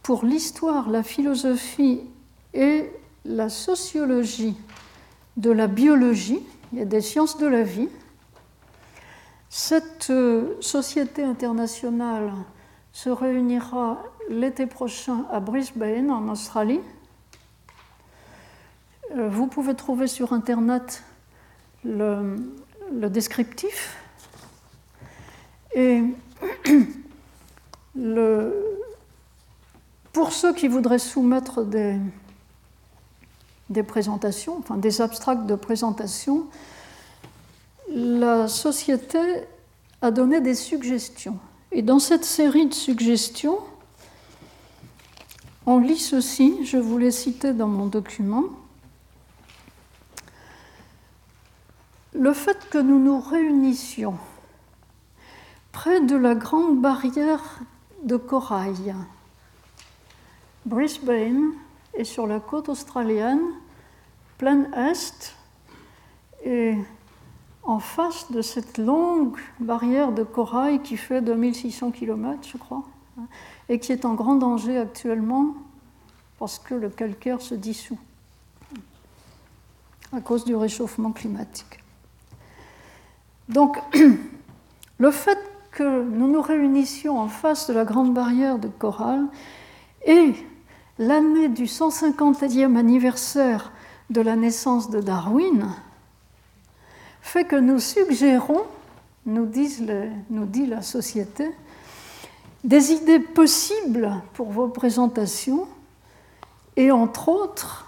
pour 0.03 0.25
l'histoire, 0.25 0.91
la 0.91 1.03
philosophie 1.03 2.01
et 2.55 2.91
la 3.25 3.49
sociologie 3.49 4.57
de 5.37 5.51
la 5.51 5.67
biologie 5.67 6.41
et 6.77 6.85
des 6.85 7.01
sciences 7.01 7.39
de 7.39 7.47
la 7.47 7.63
vie. 7.63 7.89
Cette 9.49 10.09
euh, 10.11 10.57
société 10.61 11.23
internationale 11.23 12.33
se 12.93 13.11
réunira 13.11 14.03
l'été 14.29 14.67
prochain 14.67 15.25
à 15.31 15.41
Brisbane, 15.41 16.11
en 16.11 16.29
Australie. 16.29 16.81
Euh, 19.17 19.29
vous 19.29 19.47
pouvez 19.47 19.75
trouver 19.75 20.07
sur 20.07 20.33
Internet 20.33 21.03
le, 21.85 22.39
descriptif. 22.91 23.97
Et 25.75 26.03
pour 30.13 30.33
ceux 30.33 30.55
qui 30.55 30.69
voudraient 30.69 30.99
soumettre 30.99 31.65
des, 31.65 31.99
des 33.69 33.83
présentations, 33.83 34.57
enfin 34.59 34.77
des 34.77 35.03
abstracts 35.03 35.47
de 35.47 35.57
présentation, 35.57 36.47
la 37.89 38.49
société 38.49 39.19
a 40.01 40.11
donné 40.11 40.41
des 40.41 40.55
suggestions. 40.55 41.39
Et 41.71 41.83
dans 41.83 41.99
cette 41.99 42.25
série 42.25 42.67
de 42.67 42.75
suggestions, 42.75 43.59
on 45.67 45.79
lit 45.79 45.99
ceci, 45.99 46.65
je 46.65 46.79
vous 46.79 46.97
l'ai 46.97 47.11
cité 47.11 47.53
dans 47.53 47.69
mon 47.69 47.87
document. 47.87 48.45
Le 52.23 52.33
fait 52.33 52.69
que 52.71 52.79
nous 52.79 53.01
nous 53.01 53.19
réunissions 53.19 54.15
près 55.73 56.01
de 56.01 56.15
la 56.15 56.37
grande 56.37 56.81
barrière 56.81 57.59
de 58.05 58.17
corail, 58.17 58.95
Brisbane 60.65 61.51
est 61.95 62.05
sur 62.05 62.29
la 62.29 62.39
côte 62.39 62.69
australienne, 62.69 63.43
plein 64.39 64.67
est, 64.73 65.37
et 66.45 66.77
en 67.65 67.81
face 67.81 68.31
de 68.31 68.41
cette 68.41 68.79
longue 68.79 69.41
barrière 69.59 70.13
de 70.13 70.23
corail 70.23 70.81
qui 70.81 70.97
fait 70.97 71.23
2600 71.23 71.91
km, 71.91 72.39
je 72.49 72.57
crois, 72.57 72.85
et 73.69 73.81
qui 73.81 73.91
est 73.91 74.05
en 74.05 74.15
grand 74.15 74.37
danger 74.37 74.79
actuellement 74.79 75.55
parce 76.39 76.61
que 76.61 76.75
le 76.75 76.89
calcaire 76.89 77.41
se 77.41 77.57
dissout 77.57 77.99
à 80.13 80.21
cause 80.21 80.45
du 80.45 80.55
réchauffement 80.55 81.11
climatique. 81.11 81.82
Donc, 83.49 83.79
le 84.99 85.11
fait 85.11 85.39
que 85.71 86.03
nous 86.05 86.29
nous 86.29 86.43
réunissions 86.43 87.19
en 87.19 87.29
face 87.29 87.69
de 87.69 87.75
la 87.75 87.85
grande 87.85 88.13
barrière 88.13 88.59
de 88.59 88.69
corail 88.69 89.23
et 90.07 90.35
l'année 90.99 91.49
du 91.49 91.65
150e 91.65 92.77
anniversaire 92.77 93.73
de 94.11 94.21
la 94.21 94.37
naissance 94.37 94.91
de 94.91 95.01
Darwin 95.01 95.69
fait 97.23 97.45
que 97.45 97.57
nous 97.57 97.79
suggérons, 97.79 98.63
nous, 99.25 99.49
nous 100.31 100.45
dit 100.45 100.67
la 100.67 100.83
société, 100.83 101.49
des 102.65 102.93
idées 102.93 103.21
possibles 103.21 104.13
pour 104.35 104.51
vos 104.51 104.69
présentations 104.69 105.67
et 106.77 106.91
entre 106.91 107.29
autres 107.29 107.87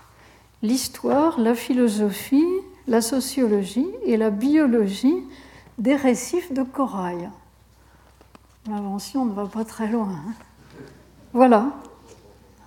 l'histoire, 0.63 1.39
la 1.39 1.55
philosophie, 1.55 2.47
la 2.87 3.03
sociologie 3.03 3.89
et 4.07 4.17
la 4.17 4.31
biologie 4.31 5.23
des 5.79 5.97
récifs 5.97 6.53
de 6.53 6.63
corail. 6.63 7.31
L'invention 8.69 9.25
ne 9.25 9.33
va 9.33 9.47
pas 9.47 9.65
très 9.65 9.89
loin. 9.89 10.09
Hein. 10.09 10.33
voilà. 11.33 11.73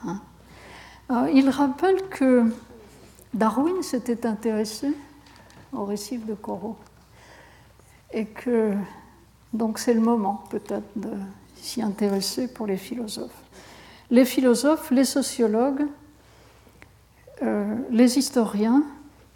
Hein. 0.06 1.28
il 1.34 1.50
rappelle 1.50 2.08
que 2.10 2.44
Darwin 3.34 3.82
s'était 3.82 4.28
intéressé 4.28 4.94
aux 5.74 5.86
récifs 5.86 6.26
de 6.26 6.36
coraux 6.36 6.78
et 8.12 8.26
que 8.26 8.74
donc 9.54 9.80
c'est 9.80 9.94
le 9.94 10.02
moment 10.02 10.44
peut-être 10.50 10.88
de 10.96 11.12
s'y 11.56 11.82
intéresser 11.82 12.48
pour 12.48 12.68
les 12.68 12.78
philosophes. 12.78 13.44
Les 14.10 14.26
philosophes, 14.26 14.92
les 14.92 15.04
sociologues, 15.04 15.86
euh, 17.44 17.76
les 17.90 18.18
historiens 18.18 18.84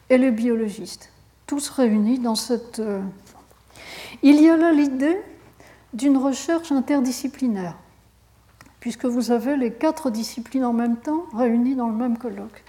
et 0.09 0.17
les 0.17 0.31
biologistes, 0.31 1.11
tous 1.45 1.69
réunis 1.69 2.19
dans 2.19 2.35
cette... 2.35 2.79
Euh, 2.79 3.01
il 4.23 4.41
y 4.41 4.49
a 4.49 4.57
là 4.57 4.71
l'idée 4.71 5.17
d'une 5.93 6.17
recherche 6.17 6.71
interdisciplinaire, 6.71 7.75
puisque 8.79 9.05
vous 9.05 9.31
avez 9.31 9.57
les 9.57 9.73
quatre 9.73 10.09
disciplines 10.09 10.65
en 10.65 10.73
même 10.73 10.97
temps 10.97 11.25
réunies 11.33 11.75
dans 11.75 11.89
le 11.89 11.95
même 11.95 12.17
colloque. 12.17 12.63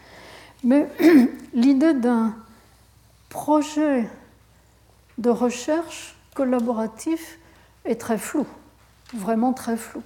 Mais 0.64 0.88
l'idée 1.54 1.94
d'un 1.94 2.34
projet 3.28 4.08
de 5.18 5.30
recherche 5.30 6.16
collaboratif 6.34 7.38
est 7.84 8.00
très 8.00 8.18
flou, 8.18 8.46
vraiment 9.12 9.52
très 9.52 9.76
flou. 9.76 10.02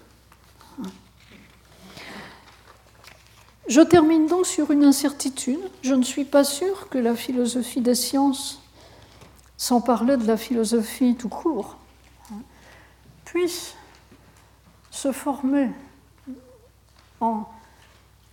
Je 3.68 3.80
termine 3.80 4.28
donc 4.28 4.46
sur 4.46 4.70
une 4.70 4.84
incertitude. 4.84 5.58
Je 5.82 5.94
ne 5.94 6.04
suis 6.04 6.24
pas 6.24 6.44
sûre 6.44 6.88
que 6.88 6.98
la 6.98 7.16
philosophie 7.16 7.80
des 7.80 7.96
sciences, 7.96 8.62
sans 9.56 9.80
parler 9.80 10.16
de 10.16 10.26
la 10.26 10.36
philosophie 10.36 11.16
tout 11.16 11.28
court, 11.28 11.76
puisse 13.24 13.74
se 14.90 15.12
former 15.12 15.70
en, 17.20 17.44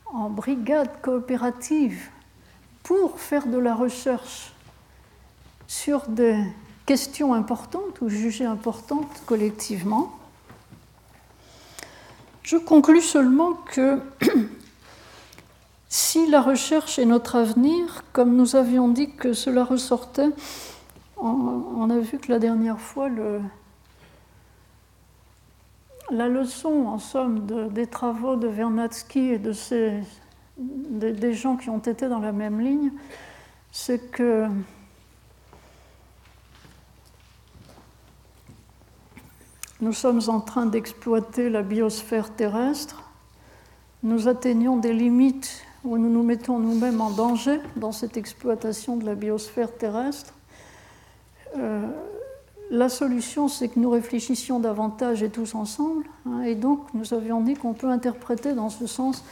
en 0.05 0.29
brigade 0.29 1.01
coopérative 1.01 2.09
pour 2.83 3.19
faire 3.19 3.47
de 3.47 3.57
la 3.57 3.75
recherche 3.75 4.53
sur 5.67 6.07
des 6.07 6.37
questions 6.85 7.33
importantes 7.33 8.01
ou 8.01 8.09
jugées 8.09 8.45
importantes 8.45 9.23
collectivement. 9.25 10.11
Je 12.43 12.57
conclus 12.57 13.01
seulement 13.01 13.53
que 13.53 13.99
si 15.89 16.27
la 16.29 16.41
recherche 16.41 16.99
est 16.99 17.05
notre 17.05 17.37
avenir, 17.37 18.03
comme 18.11 18.35
nous 18.35 18.55
avions 18.55 18.89
dit 18.89 19.15
que 19.15 19.33
cela 19.33 19.63
ressortait, 19.63 20.29
on, 21.23 21.89
a 21.89 21.99
vu 21.99 22.17
que 22.19 22.31
la 22.31 22.39
dernière 22.39 22.79
fois, 22.79 23.09
la 26.11 26.27
leçon, 26.27 26.85
en 26.87 26.99
somme, 26.99 27.45
des 27.71 27.87
travaux 27.87 28.35
de 28.35 28.47
Vernadsky 28.47 29.31
et 29.31 29.39
de 29.39 29.53
ces, 29.53 30.01
des 30.57 31.33
gens 31.33 31.55
qui 31.55 31.69
ont 31.69 31.79
été 31.79 32.07
dans 32.07 32.19
la 32.19 32.31
même 32.31 32.59
ligne, 32.59 32.91
c'est 33.71 34.11
que 34.11 34.47
Nous 39.83 39.91
sommes 39.91 40.21
en 40.27 40.39
train 40.39 40.65
d'exploiter 40.65 41.49
la 41.49 41.61
biosphère 41.61 42.33
terrestre. 42.33 43.03
Nous 44.01 44.29
atteignons 44.29 44.77
des 44.77 44.93
limites 44.93 45.61
où 45.83 45.97
nous 45.97 46.09
nous 46.09 46.23
mettons 46.23 46.57
nous-mêmes 46.57 47.01
en 47.01 47.11
danger 47.11 47.59
dans 47.75 47.91
cette 47.91 48.15
exploitation 48.15 48.95
de 48.95 49.05
la 49.05 49.13
biosphère 49.13 49.75
terrestre. 49.75 50.33
Euh, 51.57 51.87
la 52.69 52.89
solution, 52.89 53.47
c'est 53.47 53.67
que 53.67 53.79
nous 53.79 53.89
réfléchissions 53.89 54.59
davantage 54.59 55.21
et 55.21 55.29
tous 55.29 55.53
ensemble. 55.55 56.05
Hein, 56.25 56.41
et 56.41 56.55
donc, 56.55 56.79
nous 56.93 57.13
avions 57.13 57.41
dit 57.41 57.53
qu'on 57.53 57.73
peut 57.73 57.89
interpréter 57.89 58.53
dans 58.53 58.69
ce 58.69 58.87
sens 58.87 59.23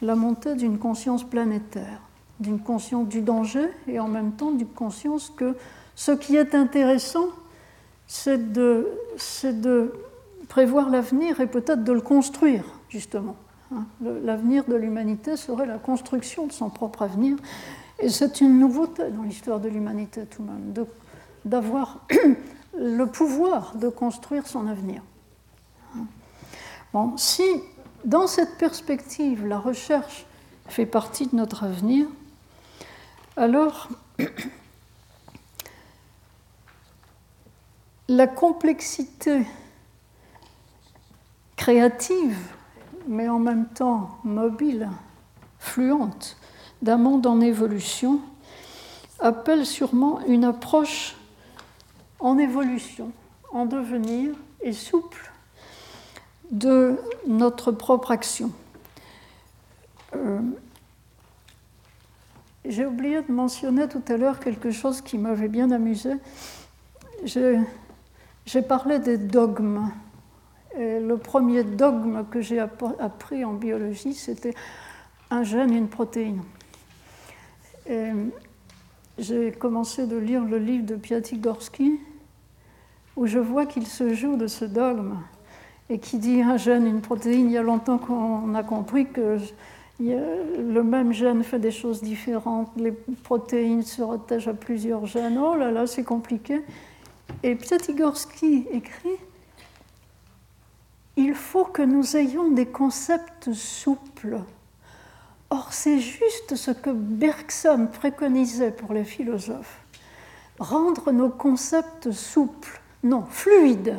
la 0.00 0.14
montée 0.14 0.54
d'une 0.54 0.78
conscience 0.78 1.24
planétaire, 1.24 2.00
d'une 2.40 2.60
conscience 2.60 3.08
du 3.08 3.20
danger 3.20 3.68
et 3.88 4.00
en 4.00 4.08
même 4.08 4.32
temps 4.32 4.52
d'une 4.52 4.66
conscience 4.66 5.30
que 5.36 5.54
ce 5.96 6.12
qui 6.12 6.36
est 6.36 6.54
intéressant, 6.54 7.26
c'est 8.06 8.52
de, 8.52 8.86
prévoir 10.48 10.88
l'avenir 10.88 11.40
et 11.40 11.46
peut-être 11.46 11.84
de 11.84 11.92
le 11.92 12.00
construire, 12.00 12.64
justement. 12.88 13.36
Hein. 13.74 13.84
L'avenir 14.00 14.64
de 14.64 14.76
l'humanité 14.76 15.36
serait 15.36 15.66
la 15.66 15.76
construction 15.76 16.46
de 16.46 16.52
son 16.52 16.70
propre 16.70 17.02
avenir. 17.02 17.36
Et 18.00 18.08
c'est 18.08 18.40
une 18.40 18.58
nouveauté 18.58 19.10
dans 19.10 19.24
l'histoire 19.24 19.60
de 19.60 19.68
l'humanité 19.68 20.22
tout 20.24 20.42
de 20.42 20.48
même, 20.48 20.72
d'avoir 21.44 22.00
le 22.78 23.04
pouvoir 23.06 23.76
de 23.76 23.88
construire 23.88 24.46
son 24.46 24.66
avenir. 24.66 25.02
Bon, 26.92 27.16
si 27.16 27.42
dans 28.04 28.26
cette 28.26 28.56
perspective 28.56 29.46
la 29.46 29.58
recherche 29.58 30.24
fait 30.68 30.86
partie 30.86 31.26
de 31.26 31.36
notre 31.36 31.64
avenir, 31.64 32.06
alors 33.36 33.88
la 38.08 38.26
complexité 38.26 39.46
créative, 41.56 42.38
mais 43.06 43.28
en 43.28 43.38
même 43.38 43.66
temps 43.66 44.18
mobile, 44.24 44.88
fluente, 45.58 46.38
d'un 46.80 46.96
monde 46.96 47.26
en 47.26 47.40
évolution, 47.42 48.20
appelle 49.18 49.66
sûrement 49.66 50.20
une 50.26 50.44
approche 50.44 51.17
en 52.18 52.38
évolution, 52.38 53.12
en 53.52 53.66
devenir 53.66 54.34
et 54.62 54.72
souple 54.72 55.30
de 56.50 56.98
notre 57.26 57.72
propre 57.72 58.10
action. 58.10 58.50
Euh, 60.14 60.40
j'ai 62.64 62.86
oublié 62.86 63.22
de 63.22 63.32
mentionner 63.32 63.88
tout 63.88 64.02
à 64.08 64.16
l'heure 64.16 64.40
quelque 64.40 64.70
chose 64.70 65.00
qui 65.00 65.18
m'avait 65.18 65.48
bien 65.48 65.70
amusé. 65.70 66.12
J'ai 67.24 68.62
parlé 68.62 68.98
des 68.98 69.18
dogmes. 69.18 69.90
Et 70.76 71.00
le 71.00 71.16
premier 71.16 71.64
dogme 71.64 72.24
que 72.30 72.40
j'ai 72.40 72.58
appris 72.60 73.44
en 73.44 73.54
biologie, 73.54 74.14
c'était 74.14 74.54
un 75.30 75.42
gène, 75.42 75.72
une 75.72 75.88
protéine. 75.88 76.42
J'ai 79.18 79.52
commencé 79.52 80.06
de 80.06 80.16
lire 80.16 80.44
le 80.44 80.58
livre 80.58 80.86
de 80.86 80.96
Piatigorsky, 80.96 81.98
où 83.16 83.26
je 83.26 83.38
vois 83.38 83.66
qu'il 83.66 83.86
se 83.86 84.14
joue 84.14 84.36
de 84.36 84.46
ce 84.46 84.64
dogme 84.64 85.16
et 85.90 85.98
qui 85.98 86.18
dit 86.18 86.42
un 86.42 86.56
gène, 86.56 86.86
une 86.86 87.00
protéine. 87.00 87.46
Il 87.46 87.52
y 87.52 87.58
a 87.58 87.62
longtemps 87.62 87.98
qu'on 87.98 88.54
a 88.54 88.62
compris 88.62 89.06
que 89.06 89.38
le 90.00 90.82
même 90.82 91.12
gène 91.12 91.42
fait 91.42 91.58
des 91.58 91.70
choses 91.70 92.02
différentes. 92.02 92.70
Les 92.76 92.92
protéines 92.92 93.82
se 93.82 94.02
rattachent 94.02 94.48
à 94.48 94.54
plusieurs 94.54 95.06
gènes. 95.06 95.38
Oh 95.38 95.56
là 95.56 95.70
là, 95.70 95.86
c'est 95.86 96.04
compliqué. 96.04 96.62
Et 97.42 97.54
Piatigorsky 97.54 98.66
écrit 98.72 99.16
il 101.18 101.34
faut 101.34 101.64
que 101.64 101.82
nous 101.82 102.16
ayons 102.16 102.52
des 102.52 102.66
concepts 102.66 103.52
souples. 103.52 104.38
Or, 105.50 105.72
c'est 105.72 106.00
juste 106.00 106.56
ce 106.56 106.70
que 106.70 106.90
Bergson 106.90 107.88
préconisait 107.92 108.70
pour 108.70 108.92
les 108.92 109.04
philosophes. 109.04 109.80
Rendre 110.58 111.12
nos 111.12 111.30
concepts 111.30 112.10
souples, 112.10 112.80
non, 113.02 113.24
fluides. 113.30 113.96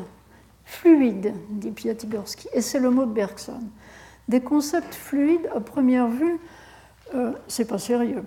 Fluides, 0.66 1.34
dit 1.50 1.72
Piatigorsky, 1.72 2.47
et 2.54 2.62
c'est 2.62 2.80
le 2.80 2.91
mot 2.91 3.06
de 3.06 3.12
Bergson. 3.12 3.64
Des 4.28 4.41
concepts 4.41 4.93
fluides, 4.93 5.50
à 5.56 5.60
première 5.60 6.08
vue, 6.08 6.38
euh, 7.16 7.32
c'est 7.47 7.66
pas 7.66 7.80
sérieux. 7.80 8.24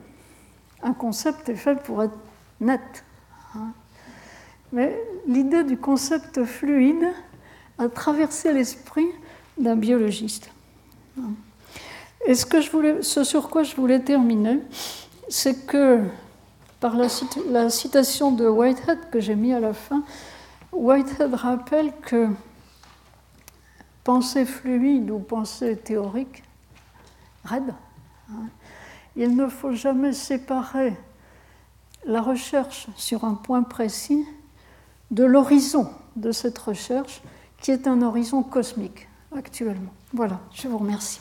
Un 0.83 0.95
concept 0.95 1.49
est 1.49 1.57
fait 1.57 1.81
pour 1.81 2.03
être 2.03 2.19
net. 2.61 3.05
Hein. 3.55 3.73
Mais 4.73 4.99
l'idée 5.29 5.63
du 5.63 5.77
concept 5.77 6.45
fluide, 6.45 7.13
a 7.79 7.89
traversé 7.89 8.53
l'esprit 8.53 9.09
d'un 9.59 9.77
biologiste. 9.77 10.51
Et 12.27 12.35
ce, 12.35 12.47
que 12.47 12.61
je 12.61 12.71
voulais, 12.71 13.03
ce 13.03 13.25
sur 13.25 13.51
quoi 13.51 13.63
je 13.63 13.75
voulais 13.75 14.01
terminer, 14.01 14.61
c'est 15.29 15.67
que 15.67 16.01
par 16.79 16.97
la, 16.97 17.71
citation 17.71 18.33
de 18.33 18.47
Whitehead 18.49 19.11
que 19.11 19.21
j'ai 19.21 19.35
mis 19.35 19.53
à 19.53 19.61
la 19.61 19.73
fin, 19.73 20.03
Whitehead 20.73 21.35
rappelle 21.35 21.93
que 22.03 22.29
pensée 24.05 24.45
fluide 24.45 25.11
ou 25.11 25.19
pensée 25.19 25.77
théorique, 25.77 26.43
raide, 27.45 27.75
hein, 28.31 28.47
il 29.17 29.37
ne 29.37 29.49
faut 29.49 29.73
jamais 29.73 30.13
séparer 30.13 30.97
la 32.05 32.21
recherche 32.21 32.87
sur 32.97 33.25
un 33.25 33.35
point 33.35 33.63
précis 33.63 34.25
de 35.11 35.25
l'horizon 35.25 35.89
de 36.17 36.33
cette 36.33 36.59
recherche 36.59 37.23
qui 37.61 37.71
est 37.71 37.87
un 37.87 38.03
horizon 38.03 38.43
cosmique 38.43 39.09
actuellement. 39.37 39.93
Voilà, 40.13 40.41
je 40.53 40.67
vous 40.69 40.79
remercie. 40.79 41.21